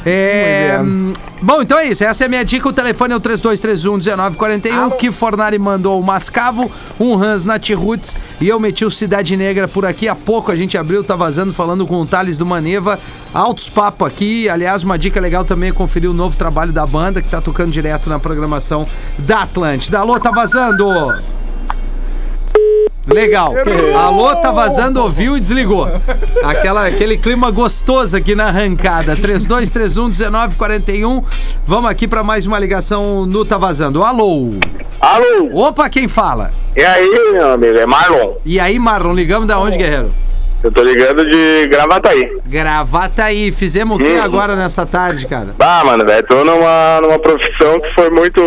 [0.05, 2.03] É, hum, bom, então é isso.
[2.03, 2.67] Essa é a minha dica.
[2.67, 4.97] O telefone é o 3231-1941.
[4.97, 6.69] Que Fornari mandou o Mascavo,
[6.99, 10.07] um Hans Nat Roots e eu meti o Cidade Negra por aqui.
[10.07, 12.99] Há pouco a gente abriu, tá vazando, falando com o Thales do Maneva.
[13.33, 14.49] Altos papo aqui.
[14.49, 17.71] Aliás, uma dica legal também é conferir o novo trabalho da banda que tá tocando
[17.71, 18.85] direto na programação
[19.17, 19.99] da Atlântida.
[19.99, 21.42] Alô, tá vazando!
[23.05, 23.53] Legal.
[23.97, 25.87] Alô, tá vazando, ouviu e desligou.
[26.41, 29.15] Aquela, aquele clima gostoso aqui na arrancada.
[29.17, 31.21] 3231-1941.
[31.65, 34.03] Vamos aqui pra mais uma ligação no Tá Vazando.
[34.03, 34.51] Alô.
[35.01, 36.51] Alô, Opa, quem fala?
[36.77, 37.77] e aí, meu amigo?
[37.77, 38.35] É Marlon.
[38.45, 40.09] E aí, Marlon, ligamos da onde, guerreiro?
[40.63, 42.37] Eu tô ligando de Gravataí.
[42.45, 43.51] Gravata aí.
[43.51, 45.53] Fizemos o que agora nessa tarde, cara?
[45.59, 48.41] Ah, mano, velho, tô numa, numa profissão que foi muito.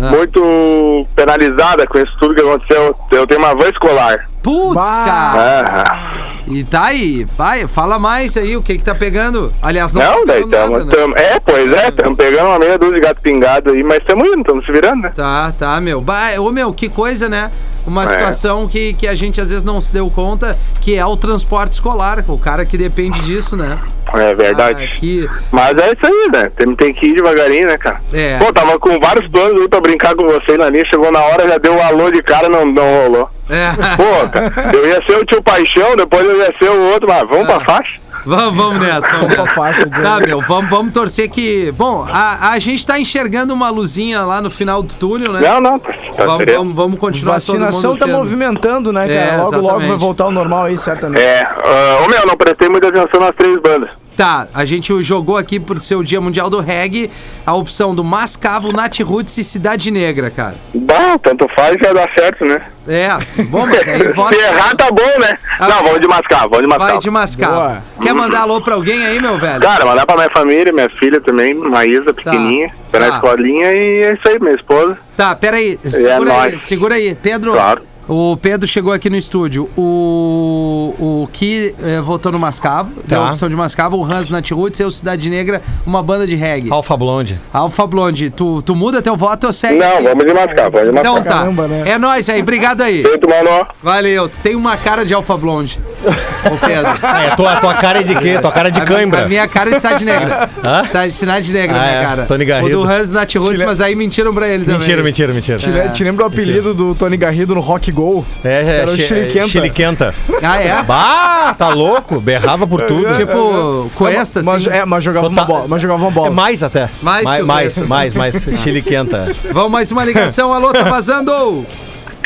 [0.00, 0.10] Ah.
[0.10, 2.96] Muito penalizada com isso tudo que aconteceu.
[3.12, 4.28] Eu tenho uma van escolar.
[4.44, 5.04] Putz, Bah.
[5.04, 5.84] cara.
[5.88, 7.26] Ah, E tá aí.
[7.38, 9.50] Vai, fala mais aí, o que que tá pegando?
[9.62, 10.92] Aliás, não, não, tá daí pegando tamo, nada, né?
[10.94, 14.28] tamo- É, pois é, estamos pegando uma meia dúzia de gato pingado aí, mas estamos
[14.28, 15.12] indo, estamos se virando, né?
[15.14, 16.02] Tá, tá, meu.
[16.02, 17.50] Bah, ô, meu, que coisa, né?
[17.86, 18.08] Uma É.
[18.08, 21.72] situação que, que a gente às vezes não se deu conta, que é o transporte
[21.72, 23.78] escolar, o cara que depende disso, né?
[24.12, 24.84] É verdade.
[24.92, 25.26] Ah, que...
[25.50, 26.50] Mas é isso aí, né?
[26.56, 28.00] Tem, tem que ir devagarinho, né, cara?
[28.12, 28.38] É.
[28.38, 31.56] Pô, tava com vários planos aí pra brincar com vocês ali, chegou na hora, já
[31.56, 33.30] deu um alô de cara, não, não rolou.
[33.48, 33.70] É.
[33.96, 37.28] Pô, cara, eu ia ser o tio Paixão, depois eu ia ser o outro, mas
[37.28, 38.04] vamos pra faixa?
[38.26, 39.54] Vamos, vamos nessa, vamos Pra nessa.
[39.54, 39.86] faixa.
[39.86, 41.70] Tá, meu, vamos, vamos torcer que.
[41.72, 45.40] Bom, a, a gente tá enxergando uma luzinha lá no final do túnel, né?
[45.42, 45.92] Não, não, tá,
[46.24, 49.20] Vamos, vamos, vamos continuar Vacinação tá movimentando, né, cara?
[49.20, 50.00] É, logo, logo vai exatamente.
[50.00, 51.20] voltar ao normal aí, certamente.
[51.22, 53.90] É, ah, ô meu, não prestei muita atenção nas três bandas.
[54.16, 57.10] Tá, a gente jogou aqui por ser o Dia Mundial do Reggae
[57.44, 60.54] a opção do Mascavo, Nat Roots e Cidade Negra, cara.
[60.72, 62.62] Bom, tanto faz já dá certo, né?
[62.86, 63.08] É,
[63.44, 64.34] bom, mas aí vota.
[64.36, 65.32] Se errar, tá bom, né?
[65.58, 66.86] Ah, não, vamos de mascar, vamos de mascar.
[66.90, 67.54] Vai de Mascavo.
[67.54, 67.82] Boa.
[68.02, 69.60] Quer mandar alô pra alguém aí, meu velho?
[69.60, 73.08] Cara, mandar pra minha família, minha filha também, Maísa, pequenininha, tá Tá.
[73.08, 74.96] na escolinha e é isso aí, minha esposa.
[75.16, 75.76] Tá, pera aí.
[75.82, 76.60] Segura aí, nóis.
[76.62, 77.14] segura aí.
[77.20, 77.82] Pedro, Claro.
[78.08, 79.68] O Pedro chegou aqui no estúdio.
[79.76, 83.96] O, o Ki eh, votou no Mascavo, deu a opção de Mascavo.
[83.96, 86.70] O Hans Natiruts e o Cidade Negra, uma banda de reggae.
[86.70, 87.40] Alfa Blonde.
[87.52, 89.78] Alfa Blonde, tu, tu muda teu voto ou segue?
[89.78, 91.12] Não, vamos de mascar, vamos de mascar.
[91.12, 91.30] Então tá.
[91.30, 91.82] Caramba, né?
[91.86, 93.02] É nóis aí, obrigado aí.
[93.02, 93.66] Feito, mano.
[93.82, 95.80] Valeu, tu tem uma cara de Alfa Blonde.
[96.06, 96.92] Ô Pedro.
[97.24, 98.38] É, tua, tua cara é de quê?
[98.40, 99.24] Tua cara é de A minha- cãibra.
[99.24, 100.50] A minha cara é de Cidade Negra.
[100.64, 100.84] Hã?
[100.84, 102.02] Cidade, cidade Negra, Ah, minha é.
[102.02, 102.24] cara.
[102.26, 102.80] Tony Garrido.
[102.80, 104.78] O do Hans Natiruts, mas aí mentiram pra ele também.
[104.80, 105.58] Mentira, mentira, mentira.
[105.58, 108.24] Te, le- te lembra o apelido do Tony Garrido no Rock Go?
[108.44, 109.44] É, é, Era o chi- Chiliquenta.
[109.44, 110.14] é, Chiliquenta.
[110.42, 110.82] Ah, é?
[110.82, 112.20] Bah, tá louco?
[112.20, 113.04] Berrava por tudo.
[113.16, 114.48] Tipo, Cuesta, assim.
[114.50, 115.68] Mas, é, mas jogava uma Total- bola.
[115.68, 116.26] Mas jogava uma bola.
[116.28, 116.88] É mais até.
[117.02, 118.48] Mais mais, mais, mais, mais.
[118.62, 119.30] Chiliquenta.
[119.52, 120.52] Vamos mais uma ligação.
[120.52, 121.32] Alô, tá vazando?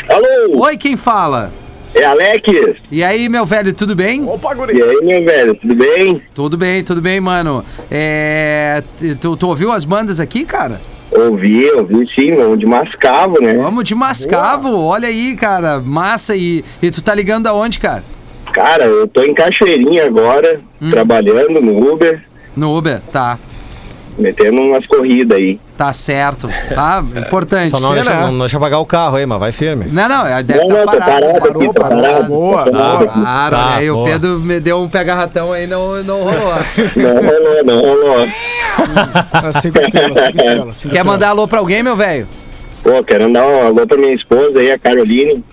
[0.09, 1.51] Alô, Oi, quem fala?
[1.95, 2.41] É Alex.
[2.91, 4.23] E aí, meu velho, tudo bem?
[4.27, 4.83] Opa, E guri.
[4.83, 6.21] aí, meu velho, tudo bem?
[6.33, 7.63] Tudo bem, tudo bem, mano.
[7.89, 8.83] É,
[9.19, 10.79] tu, tu ouviu as bandas aqui, cara?
[11.11, 13.55] Ouvi, ouvi sim, vamos de mascavo, né?
[13.55, 15.79] Vamos de Mascavo, olha aí, cara.
[15.79, 16.35] Massa.
[16.35, 18.03] E, e tu tá ligando aonde, cara?
[18.53, 22.23] Cara, eu tô em Cachoeirinha agora, trabalhando no Uber,
[22.55, 23.37] No Uber, tá.
[24.19, 25.59] Metendo umas corridas aí.
[25.77, 26.49] Tá certo.
[26.73, 27.69] Tá, importante.
[27.71, 28.31] Só não Sim, deixa, né?
[28.31, 29.85] não deixa pagar o carro aí, mas vai firme.
[29.91, 31.11] Não, não, é, deve Não, estar não, tô parado.
[31.21, 32.01] parado aqui, Parou, tô parou.
[32.01, 32.27] parado.
[32.27, 33.03] Boa, parado boa.
[33.11, 33.19] aqui.
[33.21, 34.07] Claro, Tá, aí o boa.
[34.09, 36.53] Pedro me deu um pega-ratão aí, não, não rolou.
[36.95, 38.27] Não rolou, não rolou.
[39.31, 40.77] Ah, Cinco estrelas, cinco estrelas.
[40.77, 41.05] cinco Quer estrelas.
[41.05, 42.27] mandar alô pra alguém, meu velho?
[42.83, 45.43] Pô, quero dar um alô pra minha esposa aí, a Caroline.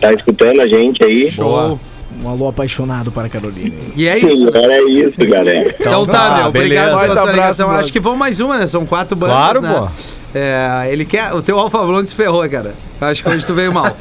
[0.00, 1.30] Tá escutando a gente aí.
[1.30, 1.78] Show.
[2.22, 3.74] Um alô apaixonado para a Carolina.
[3.94, 4.48] E é isso.
[4.48, 5.74] Agora é isso, galera.
[5.80, 6.46] Então tá, tá, meu.
[6.48, 7.08] Obrigado beleza.
[7.08, 7.70] pela tua ligação.
[7.70, 8.66] Acho que vão mais uma, né?
[8.66, 9.72] São quatro bandas, Claro, né?
[9.72, 9.88] pô.
[10.34, 11.32] É, ele quer...
[11.32, 12.74] O teu Alfa Blonde se ferrou, cara.
[13.00, 13.96] Acho que hoje tu veio mal.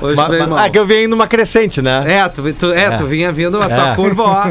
[0.00, 0.58] Hoje tu veio ma- mal.
[0.64, 2.04] Ah, que eu venho numa crescente, né?
[2.06, 3.94] É, tu, tu, é, tu vinha vindo a tua É.
[3.96, 4.44] curva, ó.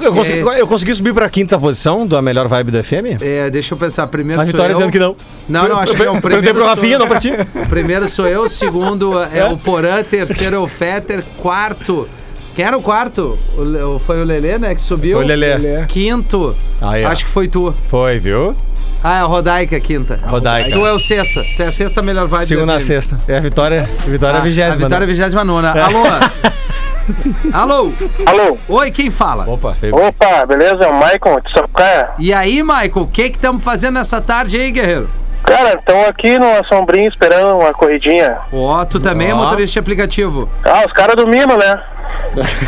[0.00, 3.20] Eu, consegui, eu consegui subir pra quinta posição da melhor vibe do FM?
[3.20, 4.06] É, deixa eu pensar.
[4.08, 4.76] Primeiro A sou Vitória eu.
[4.76, 5.16] dizendo que não.
[5.48, 6.20] Não, não, acho que não.
[6.20, 7.32] Primeiro pro sou- Rafinha, não pra ti.
[7.54, 12.08] O primeiro sou eu, o segundo é, o Porã, terceiro é o Fetter, quarto.
[12.56, 13.38] Quem era o quarto?
[13.56, 14.74] O Le- o- foi o Lelê, né?
[14.74, 15.18] Que subiu.
[15.18, 15.56] Foi o Lelê.
[15.58, 15.84] Lelê.
[15.86, 16.56] Quinto.
[16.80, 17.08] Aí, ó.
[17.10, 17.72] acho que foi tu.
[17.88, 18.56] Foi, viu?
[19.04, 20.18] Ah, é a Rodaica, quinta.
[20.26, 20.70] Rodaica.
[20.70, 21.42] Tu é o sexta.
[21.56, 22.86] Tu é a sexta melhor vibe Segunda do a FM.
[22.86, 23.20] sexta.
[23.28, 24.74] É a vitória, vitória Ah, é vigésima.
[24.74, 25.12] A vitória é né?
[25.12, 25.70] vigésima nona.
[25.72, 26.02] Alô?
[27.52, 27.92] Alô?
[28.26, 28.58] Alô?
[28.68, 29.44] Oi, quem fala?
[29.48, 29.94] Opa, veio.
[29.94, 30.82] Opa, beleza?
[30.84, 32.08] É o Maicon de Sapucaia.
[32.18, 35.08] E aí, Michael, o que que estamos fazendo nessa tarde aí, guerreiro?
[35.44, 38.38] Cara, estão aqui numa sombrinha esperando uma corridinha.
[38.52, 39.36] Ó, tu também é Ó.
[39.36, 40.48] motorista de aplicativo.
[40.64, 41.80] Ah, os caras dominam, né?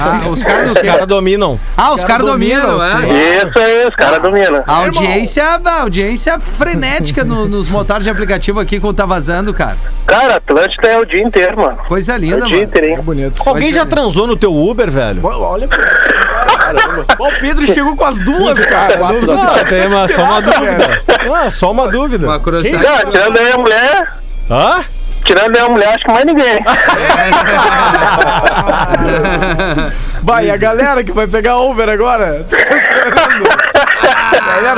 [0.00, 1.58] Ah, os caras caras dominam.
[1.76, 3.06] Ah, os caras dominam, dominam, é?
[3.06, 3.48] sim.
[3.48, 4.62] Isso aí, os caras dominam.
[4.66, 9.52] A audiência, a audiência frenética no- nos motores de aplicativo aqui com o Tá Vazando,
[9.52, 9.76] cara.
[10.06, 11.76] Cara, Atlântida é o dia inteiro, mano.
[11.86, 12.62] Coisa É linda, o dia mano.
[12.62, 12.98] inteiro, hein?
[13.02, 13.42] Bonito.
[13.46, 15.20] Alguém já transou no teu Uber, velho?
[15.24, 15.68] Olha.
[15.68, 17.04] Caramba.
[17.18, 18.96] Ó, o Pedro chegou com as duas, cara.
[18.98, 21.02] Não, tem uma, só uma dúvida.
[21.34, 22.26] Ah, só uma dúvida.
[22.26, 22.84] Uma curiosidade.
[23.04, 24.12] Não, tirando aí a mulher,
[24.50, 24.84] Hã?
[25.24, 26.58] Tirando a mulher, acho que mais ninguém.
[30.22, 32.44] Vai, e a galera que vai pegar Uber agora?
[32.48, 32.70] Tô É,
[34.62, 34.76] não,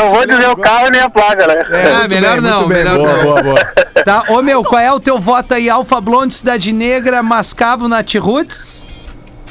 [0.00, 1.54] não vou dizer o carro nem a placa, né?
[1.70, 3.22] É, Ah, muito melhor bem, não, melhor Boa, não.
[3.22, 3.58] boa, boa.
[4.04, 5.68] Tá, ô meu, qual é o teu voto aí?
[5.68, 8.86] Alfa Blonde, Cidade Negra, Mascavo, Natiruts?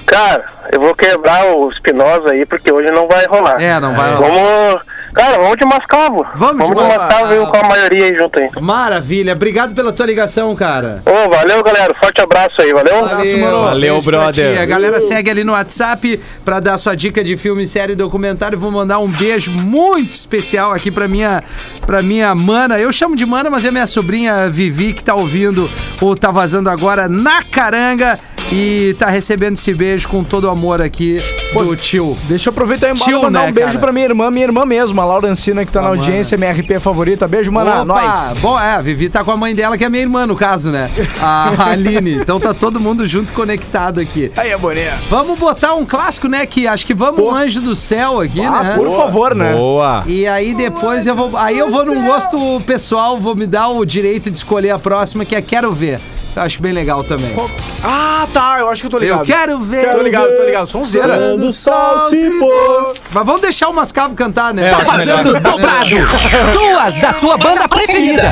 [0.05, 3.62] Cara, eu vou quebrar o Espinosa aí, porque hoje não vai rolar.
[3.62, 4.29] É, não vai rolar.
[4.29, 4.82] Vamos.
[5.13, 6.25] Cara, vamos de Mascavo.
[6.35, 7.33] Vamos de vamos de Mascavo.
[7.33, 8.49] E com a maioria aí junto aí.
[8.61, 11.01] Maravilha, obrigado pela tua ligação, cara.
[11.05, 11.93] Ô, valeu, galera.
[12.01, 13.05] Forte abraço aí, valeu?
[13.05, 14.61] Valeu, Valeu, pra brother.
[14.61, 18.57] A galera segue ali no WhatsApp pra dar sua dica de filme, série, documentário.
[18.57, 21.43] Vou mandar um beijo muito especial aqui pra minha,
[21.85, 22.79] pra minha mana.
[22.79, 25.69] Eu chamo de mana, mas é minha sobrinha Vivi que tá ouvindo
[26.01, 28.19] o Tá Vazando agora na caranga
[28.51, 31.21] e tá recebendo esse beijo com todo o amor aqui
[31.53, 32.17] do tio.
[32.23, 33.79] Deixa eu aproveitar e Tio, mandar né, um beijo cara?
[33.79, 36.51] pra minha irmã, minha irmã mesmo, a Laura Ancina, que tá na A audiência, minha
[36.51, 37.27] RP favorita.
[37.27, 37.81] Beijo, mana.
[37.81, 37.85] Opa!
[37.85, 38.38] Nós.
[38.39, 40.71] Bom, é, a Vivi tá com a mãe dela, que é minha irmã, no caso,
[40.71, 40.89] né?
[41.21, 42.15] A Aline.
[42.15, 44.31] Então tá todo mundo junto conectado aqui.
[44.38, 44.79] Aí é bonito.
[45.09, 46.45] Vamos botar um clássico, né?
[46.45, 48.75] Que acho que vamos um anjo do céu aqui, Ah, né?
[48.75, 49.53] por favor, né?
[49.53, 50.03] Boa.
[50.07, 51.35] E aí depois eu vou.
[51.38, 55.25] Aí eu vou num gosto pessoal, vou me dar o direito de escolher a próxima,
[55.25, 55.99] que é Quero Ver.
[56.35, 57.35] Eu acho bem legal também.
[57.83, 58.57] Ah, tá.
[58.59, 59.21] Eu acho que eu tô ligado.
[59.21, 59.91] Eu quero ver.
[59.91, 60.67] Tô ligado, tô ligado.
[60.67, 61.07] Sonzeira.
[61.17, 62.93] Quando o sol se pôr.
[63.11, 64.71] Mas vamos deixar o Mascavo cantar, né?
[64.71, 65.89] Tá vazando dobrado.
[66.53, 68.31] Duas da tua banda preferida.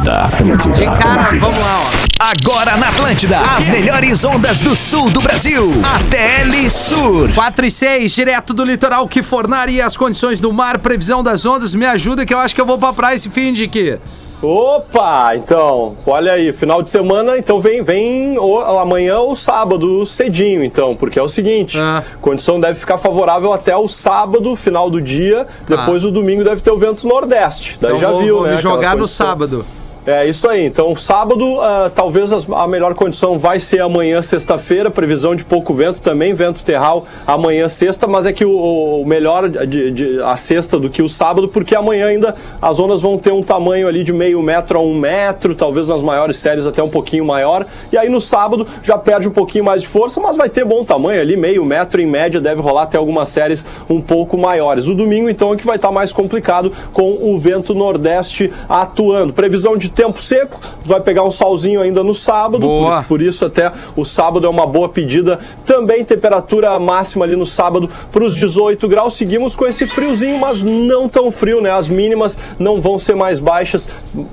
[0.00, 0.74] Atlântida.
[0.74, 2.06] De cara, vamos lá, ó.
[2.18, 5.70] Agora na Atlântida, as melhores ondas do sul do Brasil.
[5.70, 7.32] ATL Sur.
[7.34, 11.74] 4 e 6, direto do litoral que fornaria as condições do mar, previsão das ondas.
[11.74, 13.98] Me ajuda que eu acho que eu vou pra praia esse fim de aqui.
[14.42, 20.62] Opa, então, olha aí, final de semana, então vem, vem o- amanhã ou sábado cedinho,
[20.62, 22.02] então, porque é o seguinte, Ah.
[22.20, 25.76] condição deve ficar favorável até o sábado, final do dia, Tá.
[25.76, 28.58] depois o domingo deve ter o vento nordeste, daí Então já vou, viu, vou né?
[28.58, 29.26] jogar no condição.
[29.26, 29.64] sábado.
[30.08, 30.64] É isso aí.
[30.64, 34.88] Então, sábado, ah, talvez a melhor condição vai ser amanhã, sexta-feira.
[34.88, 38.06] Previsão de pouco vento também, vento terral amanhã, sexta.
[38.06, 41.74] Mas é que o, o melhor de, de- a sexta do que o sábado, porque
[41.74, 45.56] amanhã ainda as ondas vão ter um tamanho ali de meio metro a um metro,
[45.56, 47.66] talvez nas maiores séries até um pouquinho maior.
[47.90, 50.84] E aí no sábado já perde um pouquinho mais de força, mas vai ter bom
[50.84, 54.86] tamanho ali, meio metro em média, deve rolar até algumas séries um pouco maiores.
[54.86, 59.32] O domingo, então, é que vai estar mais complicado com o vento nordeste atuando.
[59.32, 63.72] Previsão de tempo seco, vai pegar um solzinho ainda no sábado, por, por isso até
[63.96, 65.40] o sábado é uma boa pedida.
[65.64, 69.14] Também temperatura máxima ali no sábado para os 18 graus.
[69.14, 71.70] Seguimos com esse friozinho, mas não tão frio, né?
[71.70, 73.88] As mínimas não vão ser mais baixas,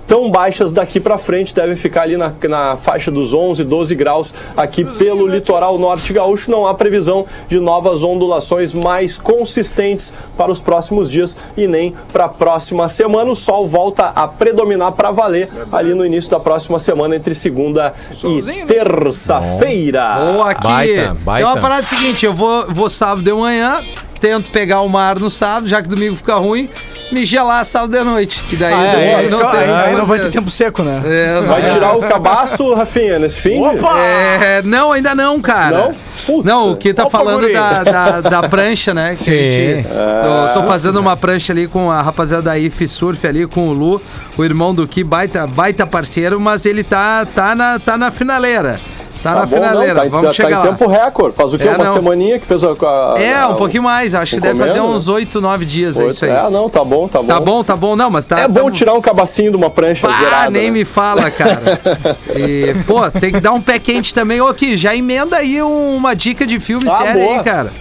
[0.06, 4.34] tão baixas daqui para frente, devem ficar ali na, na faixa dos 11, 12 graus
[4.58, 6.52] aqui pelo litoral norte gaúcho.
[6.52, 12.26] Não há previsão de novas ondulações mais consistentes para os próximos dias e nem para
[12.26, 13.32] a próxima semana.
[13.32, 17.94] O sol volta a predominar para valer ali no início da próxima semana, entre segunda
[18.24, 20.34] e terça-feira.
[20.34, 20.68] Ou aqui.
[20.68, 21.46] Baita, baita.
[21.46, 23.80] Tem uma parada seguinte: eu vou, vou sábado de manhã,
[24.24, 26.70] tento pegar o mar no sábado, já que domingo fica ruim,
[27.12, 28.42] me gelar sábado de noite.
[28.50, 31.02] Que daí Ah, é, não fica- tem aí- não vai ter tempo seco, né?
[31.04, 31.74] É, Vai é.
[31.74, 33.60] tirar o cabaço, Rafinha, nesse fim?
[33.60, 34.00] Opa!
[34.00, 35.78] É, não, ainda não, cara.
[35.78, 35.96] Não?
[36.26, 36.46] Putz.
[36.48, 39.18] Não, o que tá Opa, falando da, da, da prancha, né?
[39.20, 40.54] Que a gente- É.
[40.54, 43.74] tô, tô fazendo uma prancha ali com a rapaziada da IF Surf ali, com o
[43.74, 44.02] Lu,
[44.38, 48.80] o irmão do Ki, baita, baita parceiro, mas ele tá, tá, na, tá na finaleira.
[49.24, 50.62] Tá, na bom, não, finaleira, tá, vamos tá chegar em lá.
[50.68, 51.36] tempo recorde.
[51.36, 51.68] Faz o quê?
[51.68, 51.94] É, Uma não.
[51.94, 52.72] semaninha que fez a.
[52.72, 56.08] a- É, a- um pouquinho mais, acho que deve fazer uns 8, 9 dias, é
[56.08, 56.32] isso aí.
[56.32, 57.28] É, não, tá bom, tá bom.
[57.28, 58.40] Tá bom, tá bom, não, mas tá.
[58.42, 60.50] É bom tá- tirar um cabacinho de uma prancha Ah, zerada.
[60.52, 60.72] nem né?
[60.72, 61.62] me fala, cara.
[62.36, 64.42] E, pô, tem que dar um pé quente também.
[64.42, 67.38] Ô, aqui, já emenda aí uma dica de filme Ah, sério boa.
[67.38, 67.72] aí, cara.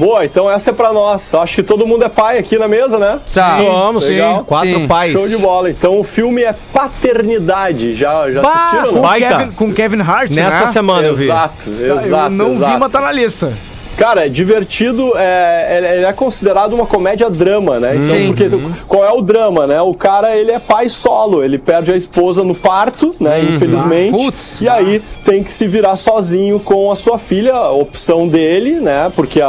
[0.00, 1.34] Boa, então essa é pra nós.
[1.34, 3.20] Acho que todo mundo é pai aqui na mesa, né?
[3.34, 3.56] Tá.
[3.56, 4.38] Somos, legal.
[4.38, 4.44] sim.
[4.44, 4.88] Quatro Sim.
[4.88, 5.12] pais.
[5.12, 5.70] Show de bola.
[5.70, 7.94] Então o filme é Paternidade.
[7.94, 8.94] Já, já assistiram?
[8.94, 9.02] com.
[9.10, 10.66] Kevin, com Kevin Hart, Nesta né?
[10.66, 11.24] semana eu vi.
[11.24, 12.24] Exato, Tá, exato.
[12.24, 12.72] eu não exato.
[12.72, 13.52] vi, mas tá na lista.
[14.00, 17.96] Cara, é divertido, é, ele- é considerado uma comédia-drama, né?
[17.96, 18.26] Então, Sim.
[18.28, 18.48] porque
[18.88, 19.78] qual é o drama, né?
[19.82, 23.42] O cara, ele é pai solo, ele perde a esposa no parto, né?
[23.42, 24.12] Infelizmente.
[24.12, 24.62] Putz.
[24.62, 29.12] E aí tem que se virar sozinho com a sua filha, opção dele, né?
[29.14, 29.46] Porque a-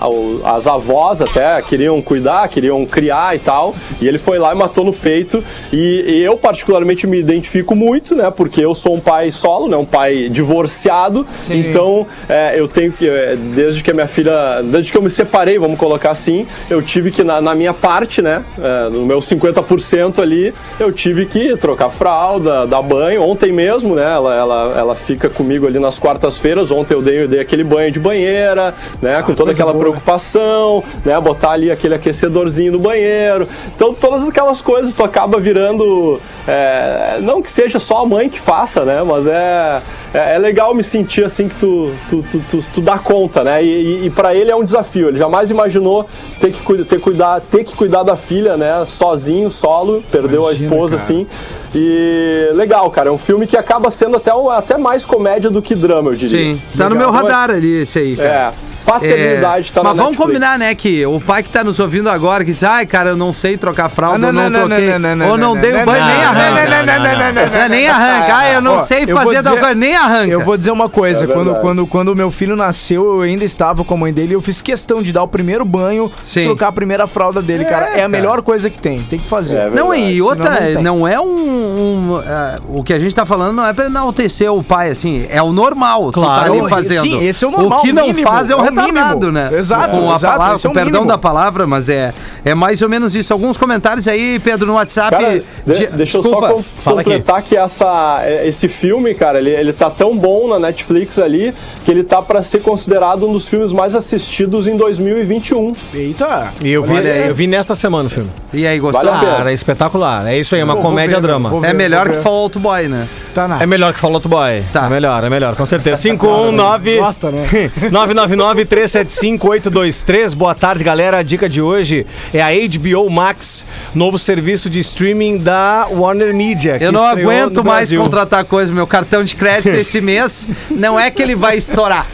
[0.00, 3.74] a- as avós até queriam cuidar, queriam criar e tal.
[4.00, 5.44] E ele foi lá e matou no peito.
[5.70, 8.30] E, e eu, particularmente, me identifico muito, né?
[8.34, 9.76] Porque eu sou um pai solo, né?
[9.76, 11.26] Um pai divorciado.
[11.50, 15.10] Então, é, eu tenho que, é, desde que a minha filha, desde que eu me
[15.10, 18.44] separei, vamos colocar assim, eu tive que, na, na minha parte, né?
[18.58, 23.22] é, no meu 50% ali, eu tive que trocar fralda, dar banho.
[23.22, 24.04] Ontem mesmo, né?
[24.04, 26.70] Ela, ela, ela fica comigo ali nas quartas-feiras.
[26.70, 29.22] Ontem eu dei, eu dei aquele banho de banheira, né?
[29.22, 31.18] com toda aquela preocupação, né?
[31.20, 33.48] Botar ali aquele aquecedorzinho no banheiro.
[33.74, 36.20] Então, todas aquelas coisas tu acaba virando.
[36.46, 39.02] é, não que seja só a mãe que faça, né?
[39.02, 39.80] Mas é,
[40.12, 43.62] é, é legal me sentir assim que tu, tu, tu, tu, tu dá conta, né?
[43.62, 45.08] E, e, e para ele é um desafio.
[45.08, 46.08] Ele jamais imaginou
[46.40, 48.84] ter que, cuida- ter, cuidar, ter que cuidar da filha, né?
[48.84, 51.26] Sozinho, solo, perdeu a esposa, assim.
[51.74, 53.08] E legal, cara.
[53.08, 56.14] É um filme que acaba sendo até, um- até mais comédia do que drama, eu
[56.14, 56.54] diria.
[56.54, 57.12] Sim, tá no Legal.
[57.12, 58.28] meu radar ali esse aí, cara.
[58.66, 58.69] É.
[58.92, 60.18] Paternidade tá Mas vamos Netflix.
[60.26, 63.16] combinar, né, que o pai que tá nos ouvindo agora, que diz, ai, cara, eu
[63.16, 65.54] não sei trocar fralda, Ah, não, eu não, não, troquei, não, não, não, ou não,
[65.54, 67.56] não, dei o banho, nem arranca.
[67.58, 70.32] É, nem arranca, ah, eu não Ó, sei fazer dizer- coisa, nem arranca.
[70.32, 73.44] Eu vou dizer uma coisa, É quando, quando, quando o meu filho nasceu, eu ainda
[73.44, 76.44] estava com a mãe dele e eu fiz questão de dar o primeiro banho, Sim.
[76.44, 77.90] trocar a primeira fralda dele, cara.
[77.96, 79.56] É a melhor coisa que tem, tem que fazer.
[79.56, 81.24] É Não, e outra, não é um.
[81.24, 85.26] um, ah, o que a gente tá falando não é pra enaltecer o pai, assim,
[85.30, 86.10] é o normal.
[86.12, 87.02] tu tá ali fazendo.
[87.02, 89.32] sim, esse é o normal, O que não faz é o é o retardado, mínimo.
[89.32, 89.50] né?
[89.58, 91.06] Exato, Com a exato, palavra, é perdão mínimo.
[91.06, 92.12] da palavra, mas é,
[92.44, 93.32] é mais ou menos isso.
[93.32, 95.10] Alguns comentários aí, Pedro, no WhatsApp.
[95.10, 96.48] Cara, de- de- deixa eu desculpa.
[96.48, 97.10] só com- fala aqui.
[97.10, 101.54] completar que essa, é, esse filme, cara, ele, ele tá tão bom na Netflix ali
[101.84, 105.74] que ele tá pra ser considerado um dos filmes mais assistidos em 2021.
[105.94, 106.50] Eita!
[106.64, 106.94] E eu vi,
[107.28, 108.30] eu vi nesta semana o filme.
[108.52, 109.04] E aí, gostou?
[109.10, 109.24] Vale.
[109.26, 110.26] Cara, é espetacular.
[110.26, 111.48] É isso aí, é uma Vou- vou comédia ver, drama.
[111.48, 112.16] vou É melhor que.
[112.16, 113.06] Fall Out Boy, né?
[113.34, 113.62] Tá na.
[113.62, 114.62] É melhor que Fall Out Boy.
[114.72, 114.86] Tá.
[114.86, 116.00] É melhor, é melhor, com certeza.
[116.02, 117.46] 519 Gosta, né?
[117.90, 120.34] 999 999-375-823.
[120.34, 121.18] Boa tarde, galera.
[121.18, 126.78] A dica de hoje é a HBO Max, novo serviço de streaming da Warner Media.
[126.80, 128.02] Eu não aguento mais Brasil.
[128.02, 128.72] contratar coisa.
[128.72, 132.06] Meu cartão de crédito esse mês não é que ele vai estourar.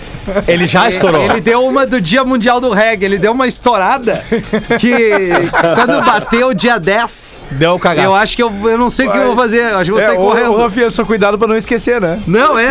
[0.49, 1.23] Ele já estourou.
[1.23, 4.23] Ele deu uma do Dia Mundial do Reggae, ele deu uma estourada
[4.79, 4.93] que
[5.75, 8.07] quando bateu o dia 10, Deu cagado.
[8.07, 9.91] eu acho que eu, eu não sei o que eu vou fazer, eu acho que
[9.91, 10.53] eu vou É, sair correndo.
[10.53, 12.21] ô, Rafinha, só cuidado pra não esquecer, né?
[12.27, 12.71] Não, é.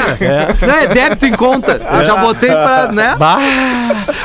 [0.65, 1.81] Não, é débito em conta.
[1.93, 3.15] Eu já botei pra, né?
[3.17, 3.37] Bah.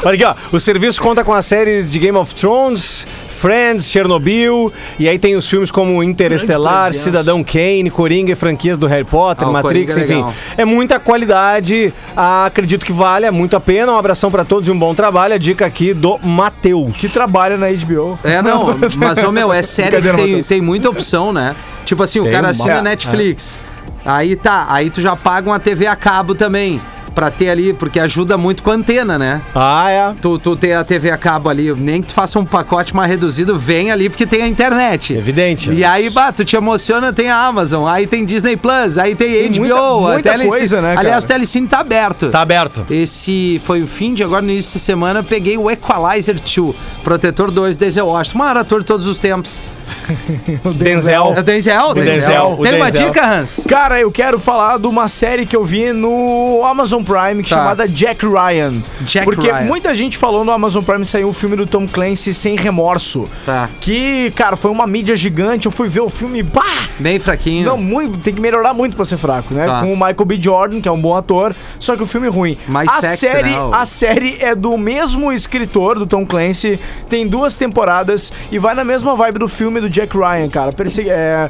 [0.04, 0.34] Olha aqui, ó.
[0.52, 3.06] O serviço conta com as séries de Game of Thrones,
[3.40, 6.92] Friends, Chernobyl, e aí tem os filmes como Interestelar.
[6.92, 10.24] Cidadão Kane, Coringa e franquias do Harry Potter, Ah, o Matrix, é enfim.
[10.59, 13.92] É muita qualidade, ah, acredito que vale muito a pena.
[13.92, 15.35] Um abração pra todos e um bom trabalho.
[15.35, 16.96] A dica aqui do Matheus.
[16.96, 18.19] Que trabalha na HBO.
[18.23, 21.56] É, não, mas, ô meu, é sério que tem, tem muita opção, né?
[21.85, 23.58] Tipo assim, o Tem cara uma- assina É, Netflix.
[24.04, 26.81] Aí tá, aí tu já paga uma TV a cabo também.
[27.15, 29.42] Pra ter ali, porque ajuda muito com a antena, né?
[29.54, 30.15] Ah, é.
[30.23, 33.11] Tu, tu ter a TV a cabo ali, nem que tu faça um pacote mais
[33.11, 35.15] reduzido, vem ali porque tem a internet.
[35.15, 35.71] Evidente.
[35.73, 39.50] E aí, bah, tu te emociona, tem a Amazon, aí tem Disney Plus, aí tem,
[39.50, 39.61] Tem HBO,
[40.00, 40.48] muita- muita Telecine.
[40.58, 41.27] coisa, né, Aliás, o?
[41.27, 42.31] Telecine tá aberto.
[42.31, 42.87] Tá aberto.
[42.90, 47.50] Esse foi o fim de agora, no início da semana, peguei o Equalizer 2, Protetor
[47.50, 49.61] 2, Denzel Washington, maior ator de todos os tempos.
[50.74, 51.34] Denzel.
[51.36, 53.08] É o Denzel, O Denzel, o Tem uma Denzel.
[53.08, 53.64] dica, Hans?
[53.68, 57.48] Cara, eu quero falar de uma série que eu vi no Amazon Prime Tá.
[57.48, 58.74] chamada Jack Ryan.
[59.02, 59.64] Jack Porque Ryan.
[59.66, 63.28] muita gente falou no Amazon Prime saiu o filme do Tom Clancy sem remorso.
[63.46, 63.68] Tá.
[63.80, 65.66] Que, cara, foi uma mídia gigante.
[65.66, 66.64] Eu fui ver o filme, pá!
[66.98, 67.64] Bem fraquinho.
[67.66, 69.66] Não, muito, tem que melhorar muito pra ser fraco, né?
[69.66, 69.80] Tá.
[69.80, 70.38] Com o Michael B.
[70.40, 72.58] Jordan, que é um bom ator, só que o filme é ruim.
[72.68, 76.78] Mais a sexy, série, né, o- a série é do mesmo escritor do Tom Clancy,
[77.08, 80.72] tem duas temporadas e vai na mesma vibe do filme do Jack Ryan, cara.
[80.72, 81.48] Perse- É,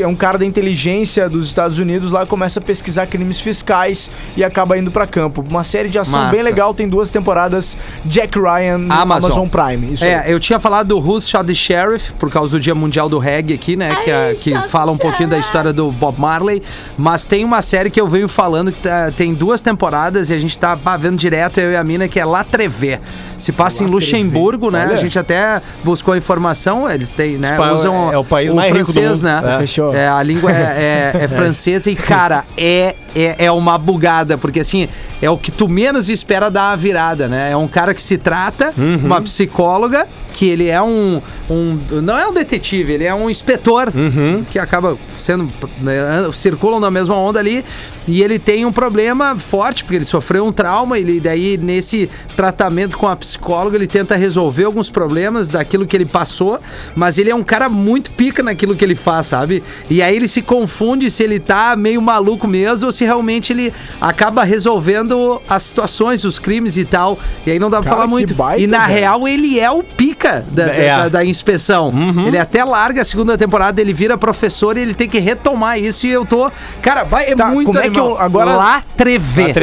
[0.00, 4.44] é um cara da inteligência dos Estados Unidos lá começa a pesquisar crimes fiscais e
[4.44, 5.44] acaba indo pra campo.
[5.48, 6.32] Uma série de ação Massa.
[6.32, 7.76] bem legal, tem duas temporadas.
[8.04, 9.30] Jack Ryan no Amazon.
[9.32, 9.92] Amazon, Prime.
[9.94, 10.10] Isso aí.
[10.10, 13.18] É, eu tinha falado do Who's Shot the Sheriff, por causa do Dia Mundial do
[13.18, 13.94] Reggae aqui, né?
[14.04, 16.62] Que, é- que fala um pouquinho da história do Bob Marley.
[16.96, 20.38] Mas tem uma série que eu venho falando que tá- tem duas temporadas e a
[20.40, 23.00] gente tá vendo direto, eu e a mina, que é La Trevé.
[23.38, 24.84] Se passa em Luxemburgo, né?
[24.86, 24.94] Olha.
[24.94, 27.56] A gente até buscou a informação, eles têm, né?
[27.74, 29.22] Espa- Usam é o país mais rico do francês, mundo.
[29.42, 29.54] né?
[29.54, 29.58] É.
[29.58, 29.94] Fechou.
[29.94, 34.60] É, a língua é, é- é francesa e, cara, é, é, é uma bugada, porque
[34.60, 34.88] assim,
[35.22, 37.50] é o que tu menos espera dar a virada, né?
[37.52, 39.00] É um cara que se trata, Uhum.
[39.04, 41.78] uma psicóloga, que ele é um, um.
[42.02, 44.44] Não é um detetive, ele é um inspetor, Uhum.
[44.50, 45.50] que acaba sendo.
[45.80, 47.64] né, circulam na mesma onda ali.
[48.08, 52.96] E ele tem um problema forte, porque ele sofreu um trauma, ele daí, nesse tratamento
[52.96, 56.58] com a psicóloga, ele tenta resolver alguns problemas daquilo que ele passou,
[56.94, 59.62] mas ele é um cara muito pica naquilo que ele faz, sabe?
[59.90, 63.72] E aí ele se confunde se ele tá meio maluco mesmo ou se realmente ele
[64.00, 67.18] acaba resolvendo as situações, os crimes e tal.
[67.46, 68.34] E aí não dá pra Cara, falar muito.
[68.34, 68.98] baita, e na velho.
[69.00, 70.88] real, ele é o pica da, da- É.
[70.96, 71.88] da- da inspeção.
[71.90, 72.26] Uhum.
[72.28, 76.06] Ele até larga a segunda temporada, ele vira professor e ele tem que retomar isso.
[76.06, 76.50] E eu tô.
[76.80, 79.54] Cara, vai, é Tá, muito como é que eu- agora- La Trevé.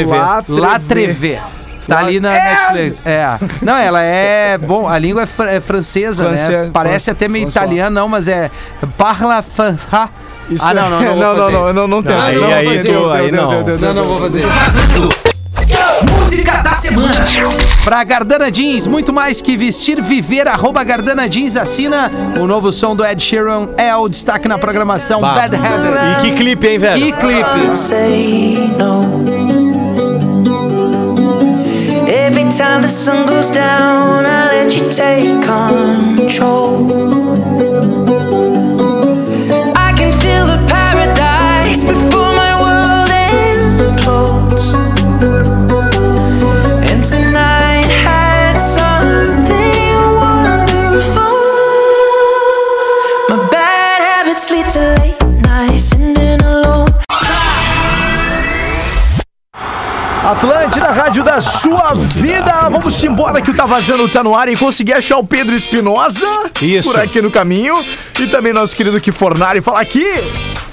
[0.48, 0.80] La.
[0.80, 1.40] Trevé.
[1.88, 3.02] Tá ali na Netflix.
[3.06, 3.38] É.
[3.62, 4.58] Não, ela é.
[4.58, 6.70] Bom, a língua é, fr- é francesa, né?
[6.74, 8.50] Parece até meio italiano, não, mas é.
[8.98, 9.44] Parla.
[9.44, 10.10] fan- ha.
[10.50, 11.04] Isso ah, não, não, não.
[11.04, 11.74] é- vou não, não, fazer não, isso.
[11.74, 12.16] não, não tem.
[12.16, 13.10] Não, Aí- não vou aí fazer tu- isso.
[13.12, 13.52] aí não.
[13.78, 15.35] Não, não vou fazer isso.
[16.26, 17.14] Música da semana.
[17.84, 22.12] Pra Gardana Jeans, muito mais que vestir, viver, arroba Gardana Jeans, assina.
[22.42, 25.36] O novo som do Ed Sheeran é o destaque na programação Bah.
[25.36, 26.24] Bad Habits.
[26.24, 27.06] E que clipe, hein, velho?
[27.06, 27.60] Que clipe.
[28.76, 29.06] no.
[32.08, 37.15] Every time the sun goes down, I let you take control.
[61.16, 62.70] Rádio da sua vida.
[62.70, 66.28] Vamos embora que o Tá Vazando tá no ar e consegui achar o Pedro Espinosa
[66.62, 66.90] Isso.
[66.90, 67.84] por aqui no caminho.
[68.20, 70.06] E também nosso querido Kifornari fala aqui.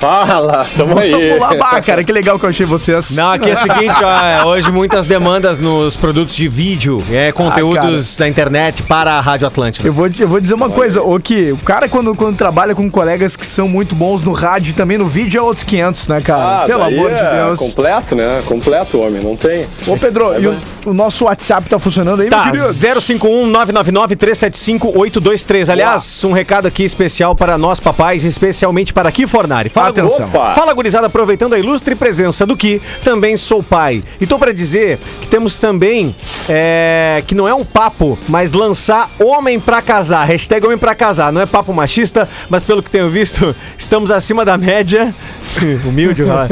[0.03, 1.13] Fala, tamo aí.
[1.13, 3.13] Vamos lá, bah, cara, que legal que eu achei vocês.
[3.13, 7.31] Não, aqui é o seguinte, ó, é, hoje muitas demandas nos produtos de vídeo, é,
[7.31, 9.87] conteúdos da internet para a Rádio Atlântida.
[9.87, 12.91] Eu vou, eu vou dizer uma coisa, o que o cara quando, quando trabalha com
[12.91, 16.21] colegas que são muito bons no rádio e também no vídeo é outros 500, né,
[16.21, 16.63] cara?
[16.63, 17.61] Ah, Pelo amor de é Deus.
[17.61, 18.43] Completo, né?
[18.45, 19.69] Completo, homem, não tem.
[19.87, 22.75] Ô, Pedro, e o, o nosso WhatsApp tá funcionando aí, Tá, meu querido?
[22.75, 25.71] 051-999-375-823.
[25.71, 29.69] Aliás, um recado aqui especial para nós papais, especialmente para aqui, Fornari.
[29.69, 30.27] Fala atenção.
[30.27, 30.53] Opa!
[30.55, 34.03] Fala, gurizada, aproveitando a ilustre presença do Ki, também sou pai.
[34.21, 36.15] E tô pra dizer que temos também,
[36.49, 40.25] é, que não é um papo, mas lançar homem pra casar.
[40.25, 41.33] Hashtag homem pra casar.
[41.33, 45.15] Não é papo machista, mas pelo que tenho visto, estamos acima da média.
[45.87, 46.49] Humilde, né?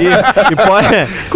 [0.00, 0.88] E, e pode,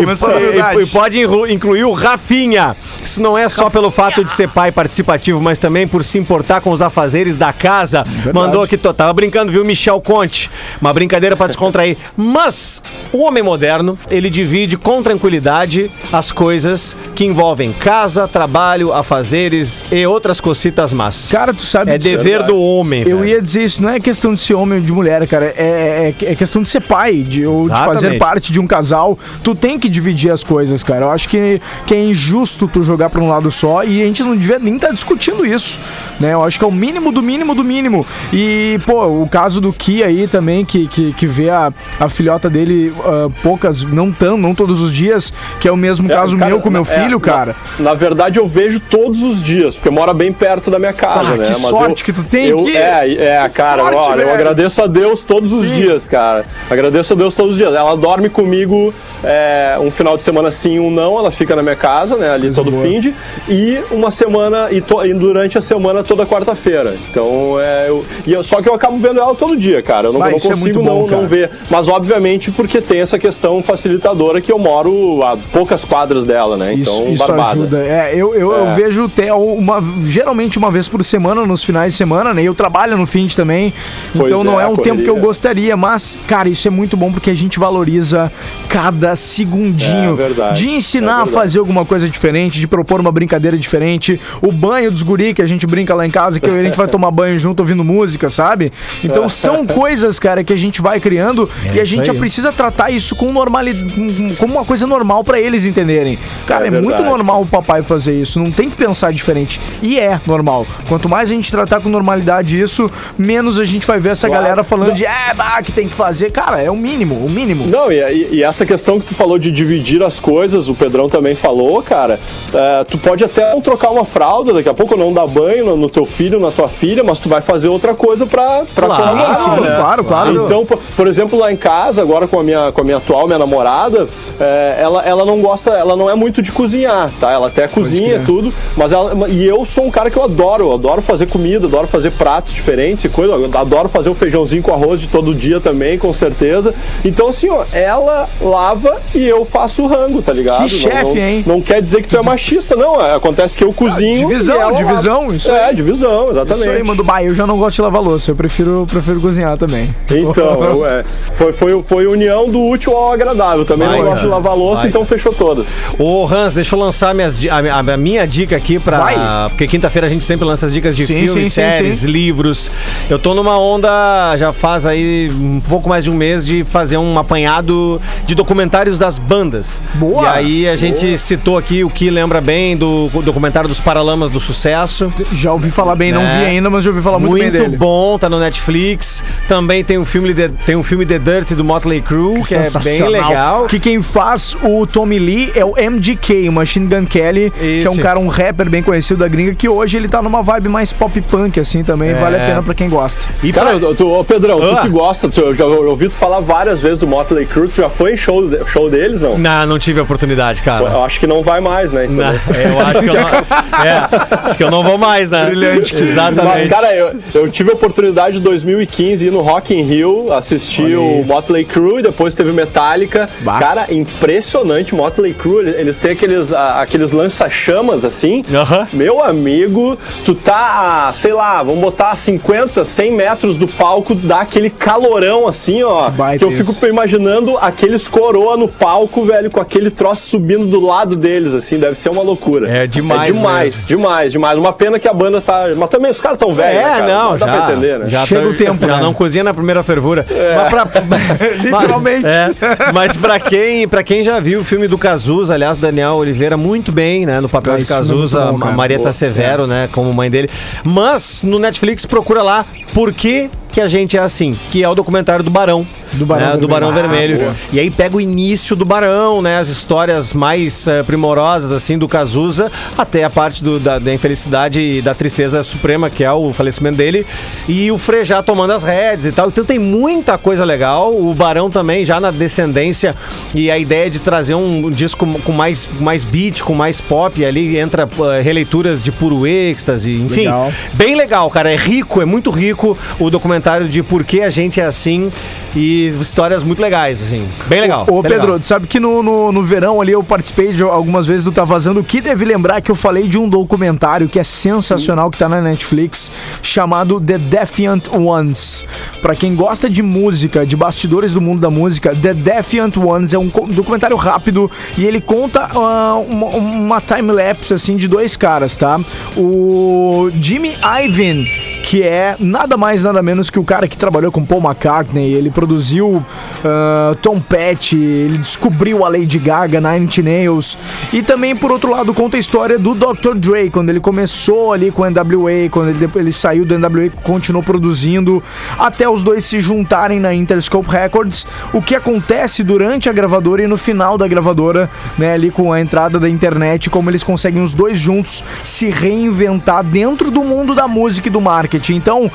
[0.79, 2.77] e, e- pode inclu- incluir o Rafinha.
[3.05, 6.61] Isso não é só pelo fato de ser pai participativo, mas também por se importar
[6.61, 8.05] com os afazeres da casa.
[8.33, 10.51] Mandou aqui, tô, tava brincando, viu, Michel Conte?
[10.81, 11.97] Uma brincadeira pra descontrair.
[12.17, 19.85] Mas o homem moderno, ele divide com tranquilidade as coisas que envolvem casa, trabalho, afazeres
[19.91, 21.29] e outras cocitas más.
[21.31, 22.17] Cara, tu sabe é disso.
[22.17, 23.03] dever do homem.
[23.07, 23.31] Eu velho.
[23.31, 25.47] ia dizer isso, não é questão de ser homem ou de mulher, cara.
[25.57, 29.19] É, é, é questão de ser pai, de, ou de fazer parte de um casal.
[29.43, 31.07] Tu tem que dividir as coisas, cara.
[31.07, 34.23] Eu acho que, que é injusto tu jogar pra um lado só e a gente
[34.23, 35.79] não devia nem estar discutindo isso,
[36.21, 36.33] né?
[36.33, 38.07] Eu acho que é o mínimo do mínimo do mínimo.
[38.33, 42.49] E, pô, o caso do Ki aí também, que, que, que vê a, a filhota
[42.49, 46.37] dele ah, poucas, não tão, não todos os dias, que é o mesmo É, caso
[46.39, 47.57] cara, meu com meu é, filho, na- cara.
[47.79, 51.37] Na, verdade, eu vejo todos os dias, porque mora bem perto da minha casa, Ah,
[51.37, 51.47] né?
[51.47, 52.77] que sorte eu, que tu tem eu, aqui.
[52.77, 54.31] É, é, cara, sorte, olha, eu velho.
[54.35, 56.45] agradeço a Deus todos os dias, cara.
[56.71, 57.75] Agradeço a Deus todos os dias.
[57.75, 58.93] Ela dorme comigo
[59.23, 61.19] é, um final de semana sim, um não.
[61.19, 62.31] Ela fica na minha casa, né?
[62.31, 63.15] Ali todo fim de.
[63.49, 66.97] E uma semana, e, to- e durante a semana toda quarta-feira.
[67.11, 67.89] Então, é.
[67.89, 70.09] Eu, e eu- só que eu acabo vendo ela todo dia, cara.
[70.09, 71.21] Eu não, Vai, não é consigo muito bom, não, cara.
[71.23, 71.51] não ver.
[71.71, 76.75] Mas, obviamente, porque tem essa questão facilitadora que eu moro a poucas quadras dela, né?
[76.75, 77.51] Isso, Então, isso barbada.
[77.53, 77.79] ajuda.
[77.85, 78.75] É, eu, eu, eu É.
[78.75, 82.43] vejo o Theo uma, geralmente uma vez por semana, nos finais de semana, né?
[82.43, 83.73] Eu trabalho no fim de também.
[84.13, 85.77] Pois então não é, é a um tempo que eu gostaria.
[85.77, 88.31] Mas, cara, isso é muito bom porque a gente valoriza
[88.69, 93.13] cada segundinho É verdade, de ensinar é a fazer alguma coisa diferente, de propor uma
[93.13, 94.21] brincadeira diferente.
[94.43, 96.87] O banho dos guri que a gente brinca lá em casa, que a gente vai
[96.89, 98.73] tomar banho junto ouvindo música, sabe?
[99.03, 102.91] Então são coisas, cara, que a gente vai criando e a gente já precisa tratar
[102.91, 106.19] isso com normalidade, como uma coisa normal pra eles entenderem.
[106.47, 109.59] Cara, É é, muito normal o papai fazer isso, não tem que pensar diferente.
[109.83, 110.67] E é normal.
[110.89, 114.43] Quanto mais a gente tratar com normalidade isso, menos a gente vai ver essa Claro.
[114.43, 114.95] galera falando Não.
[114.95, 116.31] de é, bah, que tem que fazer.
[116.31, 117.67] Cara, é o mínimo, o mínimo.
[117.67, 121.35] Não, e, e- essa questão que tu falou de dividir as coisas, o Pedrão também
[121.35, 122.21] falou, cara.
[122.53, 125.77] é, tu pode até não trocar uma fralda, daqui a pouco não dar banho no,
[125.77, 129.35] no teu filho, na tua filha, mas tu vai fazer outra coisa pra, pra Claro,
[129.43, 129.77] sim, né?
[129.77, 130.45] claro, claro.
[130.45, 130.67] Então,
[130.97, 134.07] por, exemplo, lá em casa, agora com a minha, com a minha atual, minha namorada,
[134.41, 137.31] é, ela, ela não gosta, ela não é muito de cozinhar, tá?
[137.33, 138.25] Ela até cozinha crer.
[138.27, 141.67] tudo, mas ela, e eu sou um cara que eu adoro, eu adoro fazer comida,
[141.67, 145.35] adoro fazer pratos diferentes e coisa, eu adoro fazer o feijãozinho com arroz de todo
[145.35, 146.75] dia também, com certeza.
[147.05, 150.57] Então, assim, ó, ela lava e eu faço o rango, tá ligado?
[150.57, 151.45] Que Não- chefe, não, hein?
[151.47, 153.01] Não quer dizer que tu é machista, não.
[153.05, 154.29] é, Acontece que eu cozinho.
[154.29, 155.35] divisão, e ela divisão, lava.
[155.35, 156.61] isso É, divisão, exatamente.
[156.67, 157.05] Isso aí, mano.
[157.05, 159.95] Bah, eu já não gosto de lavar louça, eu prefiro, prefiro cozinhar também.
[160.11, 160.33] Então,
[160.87, 161.05] é,
[161.35, 163.65] foi, foi, foi união do útil ao agradável.
[163.65, 164.27] Também Vai, não gosto cara.
[164.27, 164.91] de lavar louça, Vai.
[164.91, 165.67] então fechou todas.
[165.99, 168.99] Ô, Hans, deixa eu lançar minhas, a, a- minha dica aqui pra.
[168.99, 169.17] Vai.
[169.51, 172.07] Porque quinta-feira a gente sempre lança as dicas de Sim, filmes, sim, séries, sim.
[172.07, 172.71] livros.
[173.09, 176.97] Eu tô numa onda, já faz aí um pouco mais de um mês, de fazer
[176.97, 179.81] um apanhado de documentários das bandas.
[179.95, 180.23] Boa.
[180.25, 184.41] E aí a gente citou aqui o que lembra bem do documentário dos Paralamas do
[184.41, 185.13] Sucesso.
[185.33, 186.39] Já ouvi falar bem, não É.
[186.39, 187.77] vi ainda, mas já ouvi falar muito, Muito, bem dele.
[187.77, 189.23] bom, tá no Netflix.
[189.49, 192.63] Também tem um filme de, tem um filme The Dirt do Motley Crue, que é
[192.83, 193.67] bem legal.
[193.67, 197.89] Que quem faz o Tommy Lee é o MGK, o Machine Gun Kelly, que é
[197.89, 198.03] um Isso.
[198.03, 201.21] cara, um rapper bem conhecido da gringa, que hoje ele tá numa vibe mais pop
[201.23, 202.11] punk, assim, também.
[202.11, 202.15] É.
[202.15, 203.25] Vale a pena pra quem gosta.
[203.43, 204.77] E Cara, pra- tu, ô Pedrão, Ah.
[204.77, 207.77] tu que gosta, tu, eu já ouvi tu falar várias vezes do Motley Crue, tu
[207.81, 209.39] já foi em show, show deles, não?
[209.39, 210.85] Não, não tive a oportunidade, cara.
[210.85, 212.07] Eu acho que não vai mais, né?
[212.09, 212.73] Não, entendeu?
[212.73, 213.29] eu acho que eu não,
[213.85, 215.47] é, acho que eu não vou mais, né?
[215.47, 215.95] Brilhante.
[215.95, 216.55] Exatamente.
[216.55, 220.97] Mas, cara, eu, eu tive a oportunidade em 2015 ir no Rock in Rio, assistir
[220.97, 223.29] o Motley Crue e depois teve Metallica.
[223.41, 223.59] Bah.
[223.59, 225.61] Cara, impressionante Motley Crue.
[225.61, 228.45] Eles- Eles têm aqueles, a- aqueles lança-chamas assim.
[228.53, 228.87] Aham.
[228.93, 234.15] Meu amigo, tu tá, a, sei lá, vamos botar a 50, 100 metros do palco,
[234.15, 236.09] dá aquele calorão assim, ó.
[236.11, 236.87] Baita que eu fico isso.
[236.87, 241.97] imaginando aqueles coroa no palco, velho, com aquele troço subindo do lado deles, assim, deve
[241.99, 242.69] ser uma loucura.
[242.71, 243.89] É demais É demais, mesmo.
[243.89, 244.59] demais, demais.
[244.59, 245.67] Uma pena que a banda tá.
[245.77, 246.81] Mas também os caras tão velhos.
[246.81, 247.07] É, né, cara?
[247.07, 248.09] não, dá já, pra entender, né?
[248.09, 249.03] já Chega tá- o tempo, já né?
[249.03, 250.25] não cozinha na primeira fervura.
[250.57, 250.87] Mas pra,
[251.63, 252.27] Literalmente.
[252.27, 252.51] É,
[252.93, 256.93] mas pra quem, pra quem já viu o filme do Cazuza, aliás, Daniel Oliveira muito
[256.93, 258.73] bem, né, no papel de é Cazuza, bom, a.
[258.73, 260.49] Marieta Severo, né, como mãe dele.
[260.83, 264.95] Mas no Netflix procura lá Por que que a gente é assim, que é o
[264.95, 265.85] documentário do Barão.
[266.13, 266.69] Do Barão né, do Vermelho.
[266.71, 267.39] Barão Ah, Vermelho.
[267.41, 267.57] boa.
[267.73, 269.59] E aí pega o início do Barão, né?
[269.59, 274.81] As histórias mais eh, primorosas, assim, do Cazuza, até a parte do- da, da infelicidade
[274.81, 277.27] e da tristeza suprema, que é o falecimento dele,
[277.69, 279.49] e o Frejá tomando as rédeas e tal.
[279.49, 281.13] Então tem muita coisa legal.
[281.13, 283.13] O Barão também, já na descendência,
[283.53, 287.77] e a ideia de trazer um disco com mais, mais beat, com mais pop, ali
[287.77, 290.43] entra eh, releituras de puro êxtase, enfim.
[290.43, 290.73] Legal.
[290.93, 291.73] Bem legal, cara.
[291.73, 295.31] É rico, é muito rico o documentário de por que a gente é assim
[295.75, 297.47] e histórias muito legais, assim.
[297.67, 298.07] Bem legal.
[298.09, 298.61] Ô, bem Pedro, legal.
[298.61, 301.65] tu sabe que no, no, no verão ali eu participei de algumas vezes do Tá
[301.65, 305.39] Vazando, o que deve lembrar que eu falei de um documentário que é sensacional, que
[305.39, 306.31] tá na Netflix,
[306.63, 308.85] chamado The Defiant Ones.
[309.21, 313.39] Pra quem gosta de música, de bastidores do mundo da música, The Defiant Ones é
[313.39, 319.01] um documentário rápido e ele conta ah, uma, uma time-lapse, assim, de dois caras, tá?
[319.37, 321.45] O Jimmy Iovine,
[321.85, 325.49] que é nada mais, nada menos que o cara que trabalhou com Paul McCartney, ele
[325.49, 326.25] produziu
[326.65, 330.77] ah, Tom Petty, ele descobriu a Lady Gaga, Nine Inch Nails,
[331.13, 333.37] e também, por outro lado, conta a história do Dr.
[333.37, 337.63] Dre, quando ele começou ali com o NWA, quando ele, ele saiu do NWA, continuou
[337.63, 338.43] produzindo,
[338.77, 343.69] até os dois se juntarem na Interscope Records, o que acontece durante a gravadora e
[343.69, 347.73] no final da gravadora, né, ali com a entrada da internet, como eles conseguem os
[347.73, 351.95] dois juntos se reinventar dentro do mundo da música e do marketing.
[351.95, 352.29] Então,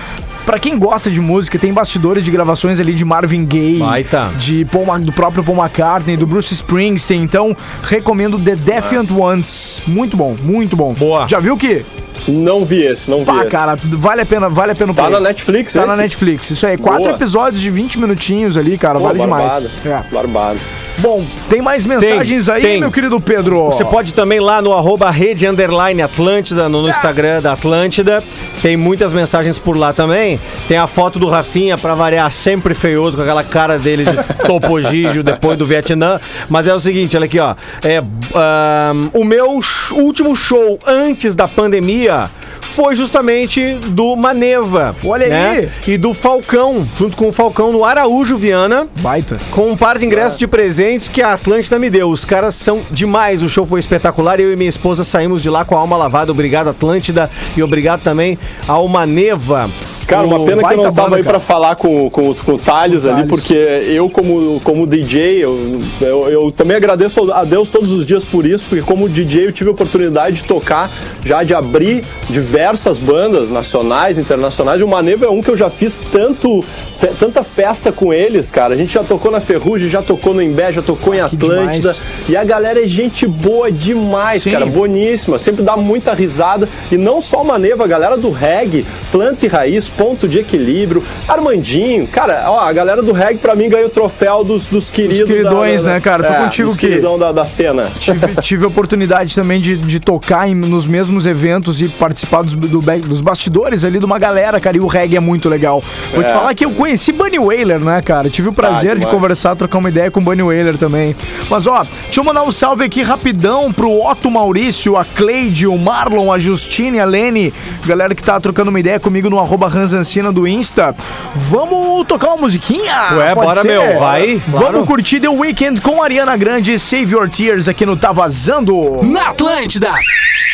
[0.50, 4.30] Pra quem gosta de música, tem bastidores de gravações ali de Marvin Gaye, Baita.
[4.38, 7.22] de Paul Ma- do próprio Paul McCartney, do Bruce Springsteen.
[7.24, 9.84] Então, recomendo The Defiant Ones.
[9.88, 10.94] Muito bom, muito bom.
[10.94, 11.28] Boa.
[11.28, 11.86] Já viu que?
[12.28, 13.50] Não vi esse, não vi Pá, esse.
[13.50, 16.02] cara, vale a pena, vale a pena Tá na Netflix Tá na esse?
[16.02, 16.50] Netflix.
[16.52, 17.16] Isso aí, quatro Boa.
[17.16, 19.86] episódios de 20 minutinhos ali, cara, Pô, vale barbado, demais.
[20.10, 20.14] É.
[20.14, 20.60] Barbado.
[21.00, 22.80] Bom, tem mais mensagens aí, tem.
[22.80, 23.66] meu querido Pedro?
[23.66, 28.22] Você pode também lá no arroba rede underline Atlântida, no, no Instagram da Atlântida.
[28.62, 30.40] Tem muitas mensagens por lá também.
[30.68, 35.24] Tem a foto do Rafinha, pra variar, sempre feioso, com aquela cara dele de topogígio
[35.24, 36.20] depois do Vietnã.
[36.50, 37.56] Mas é o seguinte, olha aqui, ó.
[37.82, 38.04] É,
[38.36, 42.30] ahn, o meu último show antes da pandemia
[42.70, 44.96] foi justamente do Maneva.
[45.04, 45.50] Olha né?
[45.50, 45.94] aí.
[45.94, 49.38] E do Falcão, junto com o Falcão no Araújo Viana Baita.
[49.52, 52.10] com um par de ingressos de presentes que a Atlântida me deu.
[52.10, 54.40] Os caras são demais, o show foi espetacular.
[54.40, 56.32] Eu e minha esposa saímos de lá com a alma lavada.
[56.32, 59.70] Obrigado, Atlântida, e obrigado também ao Maneva.
[60.10, 63.06] Cara, uma pena que eu não tava aí pra falar com, com, com o Thales
[63.06, 68.06] ali, porque eu, como, como DJ, eu, eu, eu também agradeço a Deus todos os
[68.06, 70.92] dias por isso, porque como DJ eu tive a oportunidade de tocar,
[71.24, 75.70] já de abrir diversas bandas nacionais, internacionais, e o Maneva é um que eu já
[75.70, 76.64] fiz tanto,
[76.98, 78.74] fe- tanta festa com eles, cara.
[78.74, 81.96] A gente já tocou na Ferrugem, já tocou no Embé, já tocou em que Atlântida,
[82.28, 84.52] e a galera é gente boa demais, Sim.
[84.52, 86.68] cara, boníssima, sempre dá muita risada.
[86.92, 91.04] E não só o Maneva, a galera do reggae, planta e raiz, ponto de equilíbrio,
[91.28, 95.28] Armandinho, cara, ó, a galera do reggae pra mim ganha o troféu dos, dos queridos.
[95.28, 96.24] queridões, da- da- né, cara?
[96.24, 97.84] Tô é, contigo que- queridão da, da cena.
[98.00, 102.56] tive, tive a oportunidade também de, de tocar em- nos mesmos eventos e participar dos,
[102.56, 105.84] do dos bastidores ali de uma galera, cara, e o reggae é muito legal.
[106.14, 106.34] Vou te É.
[106.34, 108.30] falar que eu conheci Bunny Wailer, né, cara?
[108.30, 109.14] Tive o prazer de demais.
[109.16, 111.14] conversar, trocar uma ideia com o Bunny Wailer também.
[111.50, 115.78] Mas, ó, deixa eu mandar um salve aqui rapidão pro Otto Maurício, a Cleide, o
[115.78, 117.54] Marlon, a Justine, a Lene,
[117.86, 120.96] galera que tá trocando uma ideia comigo no arroba Ranzancina do Insta.
[121.36, 123.14] Vamos tocar uma musiquinha?
[123.14, 123.68] Ué, Pode bora, ser?
[123.68, 124.42] meu, vai.
[124.48, 129.02] Vamos curtir The Weekend com Ariana Grande, Save Your Tears aqui no Tá Vazando.
[129.04, 129.90] Na Atlântida.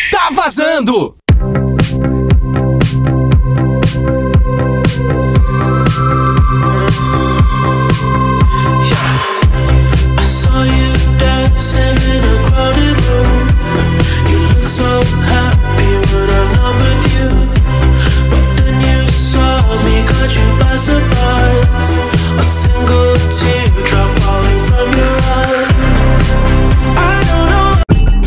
[0.10, 1.16] Tá vazando.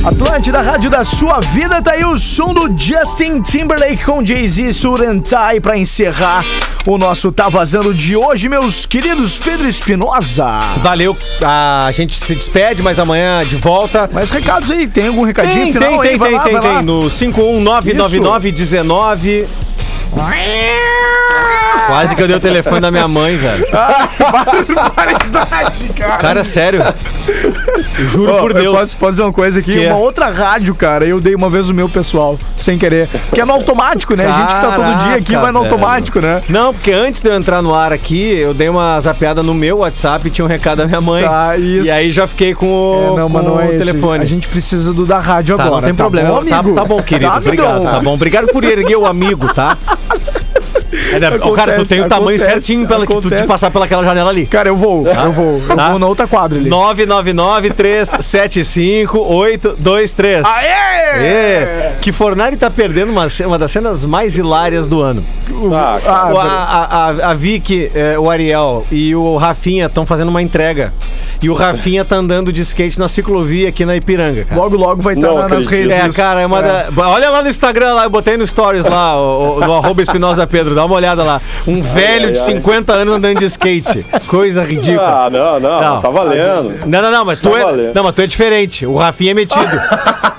[0.08, 5.60] Atlântida, rádio da sua vida, tá aí o som do Justin Timberlake com Jay-Z Surentai
[5.60, 6.42] pra encerrar
[6.86, 10.60] o nosso Tá Vazando de hoje, meus queridos Pedro Espinosa.
[10.78, 14.08] Valeu, a gente se despede, mas amanhã de volta.
[14.10, 16.18] Mais recados aí, tem algum recadinho Tem, final tem, aí?
[16.18, 16.82] tem, lá, tem, tem.
[16.82, 19.46] No 5199919.
[21.86, 23.66] Quase que eu dei o telefone da minha mãe, velho.
[24.74, 26.16] Barbaridade, cara.
[26.16, 26.82] Cara, sério.
[28.10, 28.78] Juro Ó, por eu Deus.
[28.78, 29.84] posso fazer uma coisa aqui?
[29.84, 29.88] É?
[29.92, 33.08] uma outra rádio, cara, eu dei uma vez o meu pessoal, sem querer.
[33.32, 34.26] Que é no automático, né?
[34.26, 35.72] a gente que tá todo dia aqui Caraca, vai no velho.
[35.74, 36.42] automático, né?
[36.48, 39.78] Não, porque antes de eu entrar no ar aqui, eu dei uma zapeada no meu
[39.78, 41.24] WhatsApp e tinha um recado da minha mãe.
[41.24, 41.86] Tá, isso.
[41.86, 44.22] E aí já fiquei com o, É, não, com não é o telefone.
[44.22, 45.80] A gente precisa do da rádio Tá, agora.
[45.80, 46.28] não tem tá problema.
[46.28, 46.74] Bom, tá, amigo?
[46.74, 47.30] tá bom, querido.
[47.30, 47.82] Tá, Obrigado.
[47.84, 48.14] Tá bom.
[48.14, 49.76] Obrigado por erguer o amigo, tá?
[51.12, 51.28] É, né?
[51.42, 53.46] Ô, cara, tu tem o tamanho acontece, certinho que tu de acontece.
[53.46, 54.46] passar pelaquela janela ali.
[54.46, 55.62] Cara, eu vou, eu vou.
[55.68, 55.90] Eu Tá.
[55.90, 56.68] vou na outra quadra ali.
[59.08, 60.44] 999-375-823.
[60.44, 60.68] Aê!
[61.20, 65.24] É, que Fornari tá perdendo uma, uma das cenas mais hilárias do ano.
[65.72, 66.84] Ah, O- a, a,
[67.28, 70.92] a, a Vicky, é, o Ariel e o Rafinha estão fazendo uma entrega.
[71.40, 74.60] E o Rafinha tá andando de skate na ciclovia aqui na Ipiranga, cara.
[74.60, 75.90] Logo, logo vai estar Não nas acredito.
[75.92, 76.18] redes.
[76.18, 79.16] É, cara, é uma da- Olha lá no Instagram, lá, eu botei no Stories lá,
[79.16, 81.40] o, o- no arroba Espinosa Pedro, dá uma olhada lá.
[81.66, 82.44] Um velho de ai.
[82.46, 84.04] 50 anos andando de skate.
[84.26, 85.24] Coisa ridícula.
[85.26, 86.00] Ah, não, não, Não.
[86.00, 86.86] tá valendo.
[86.86, 87.64] Não, não, não, mas tu Tá é.
[87.64, 87.94] valendo.
[87.94, 88.86] Não, mas tu é diferente.
[88.86, 89.58] O Rafinha é metido.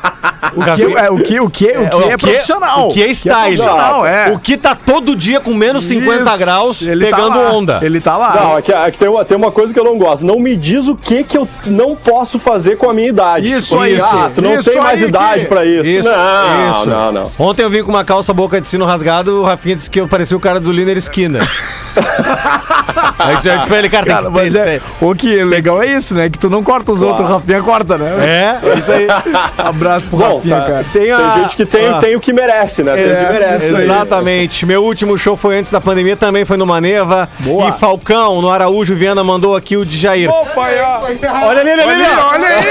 [0.60, 2.88] O, que, é, o que, o que, o que é, profissional.
[2.90, 3.56] O que é style.
[3.58, 4.32] profissional, é.
[4.32, 7.52] O que tá todo dia com menos 50 Isso, graus ele tá pegando lá.
[7.52, 7.80] onda.
[7.82, 8.36] Ele tá lá.
[8.40, 10.26] Não, é que, é que tem, uma, tem uma coisa que eu não gosto.
[10.26, 13.52] Não me diz o que que eu não posso fazer com a minha idade.
[13.52, 15.90] Isso Tipo, aí, Ah, tu não isso tem mais idade que- pra isso.
[15.90, 16.90] Isso, não, isso.
[16.90, 17.32] não, não.
[17.40, 20.08] Ontem eu vim com uma calça boca de sino rasgado, o Rafinha disse que eu
[20.08, 21.48] parecia o cara do Liner Skinner.
[23.20, 24.82] Aí eu disse pra ele, cara, tem Cara, que mas ter- é.
[25.02, 26.30] O que legal é isso, né?
[26.30, 28.10] Que tu não corta os outros, o Rafinha corta, né?
[28.26, 29.08] É, é isso aí.
[29.58, 30.66] Abraço pro Bom, Rafinha, tá.
[30.66, 30.86] cara.
[30.92, 31.98] Tem, a- Tem gente que tem, Ah.
[32.00, 32.96] tem o que merece, né?
[32.96, 33.66] Tem o É, que merece.
[33.68, 33.84] isso aí.
[33.84, 34.66] Exatamente.
[34.66, 37.30] Meu último show foi antes da pandemia, também foi no Maneva.
[37.40, 37.70] Boa.
[37.70, 40.30] E Falcão, no Araújo Viana, mandou aqui o de Jair.
[40.30, 41.00] Opa, aí, ó.
[41.48, 42.66] Olha ali, olha ali, Olha, aí!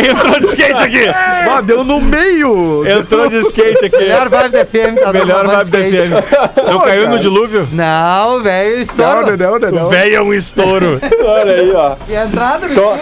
[0.10, 1.04] Entrou de skate aqui.
[1.48, 2.84] Ó, deu no meio!
[2.86, 3.98] Entrou de skate aqui.
[3.98, 4.94] Melhor vibe da FM.
[5.00, 5.78] Tá Melhor vibe da.
[5.78, 6.72] FM.
[6.72, 7.68] Pô, caiu no dilúvio?
[7.72, 9.36] Não, velho, Não, estouro.
[9.36, 9.88] não, não, não.
[9.88, 11.00] Velho é um estouro.
[11.24, 11.96] Olha aí, ó.
[12.08, 12.98] E a entrada Então,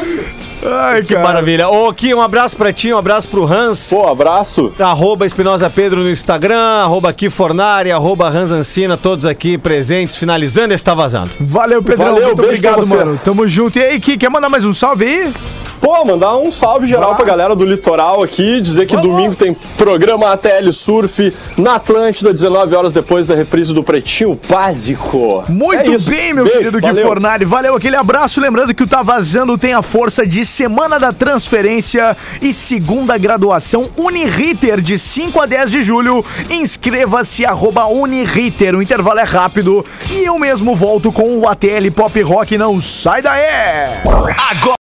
[0.65, 1.23] Ai, cara.
[1.23, 1.69] Maravilha.
[1.69, 3.91] Ô, aqui, um abraço pra ti, um abraço pro Hans.
[3.91, 4.73] pô, abraço.
[4.79, 10.75] Arroba Espinosa Pedro no Instagram, arroba aqui Fornari, arroba Hans Ancina, todos aqui presentes, finalizando
[10.75, 11.31] esse Tá Vazando.
[11.39, 12.15] Valeu, Pedrão.
[12.15, 13.17] Valeu, muito obrigado, mano.
[13.25, 13.79] Tamo junto.
[13.79, 15.33] E aí, Ki, quer mandar mais um salve aí?
[15.81, 20.33] Pô, mandar um salve geral pra galera do litoral aqui, dizer que domingo tem programa
[20.33, 25.45] ATL Surf na Atlântida, 19 horas depois da reprise do Pretinho Básico.
[25.49, 27.07] Muito É bem, meu Beijo, querido Gui valeu.
[27.07, 27.45] Fornari.
[27.45, 28.41] Valeu, aquele abraço.
[28.41, 33.89] Lembrando que o Tá Vazando tem a força de Semana da Transferência e segunda graduação
[33.97, 36.25] Uniriter, de 5 a 10 de julho.
[36.51, 38.75] Inscreva-se, arroba Uniriter.
[38.75, 42.59] O intervalo é rápido e eu mesmo volto com o ATL Pop Rock.
[42.59, 43.39] Não sai daí!
[44.51, 44.77] Agora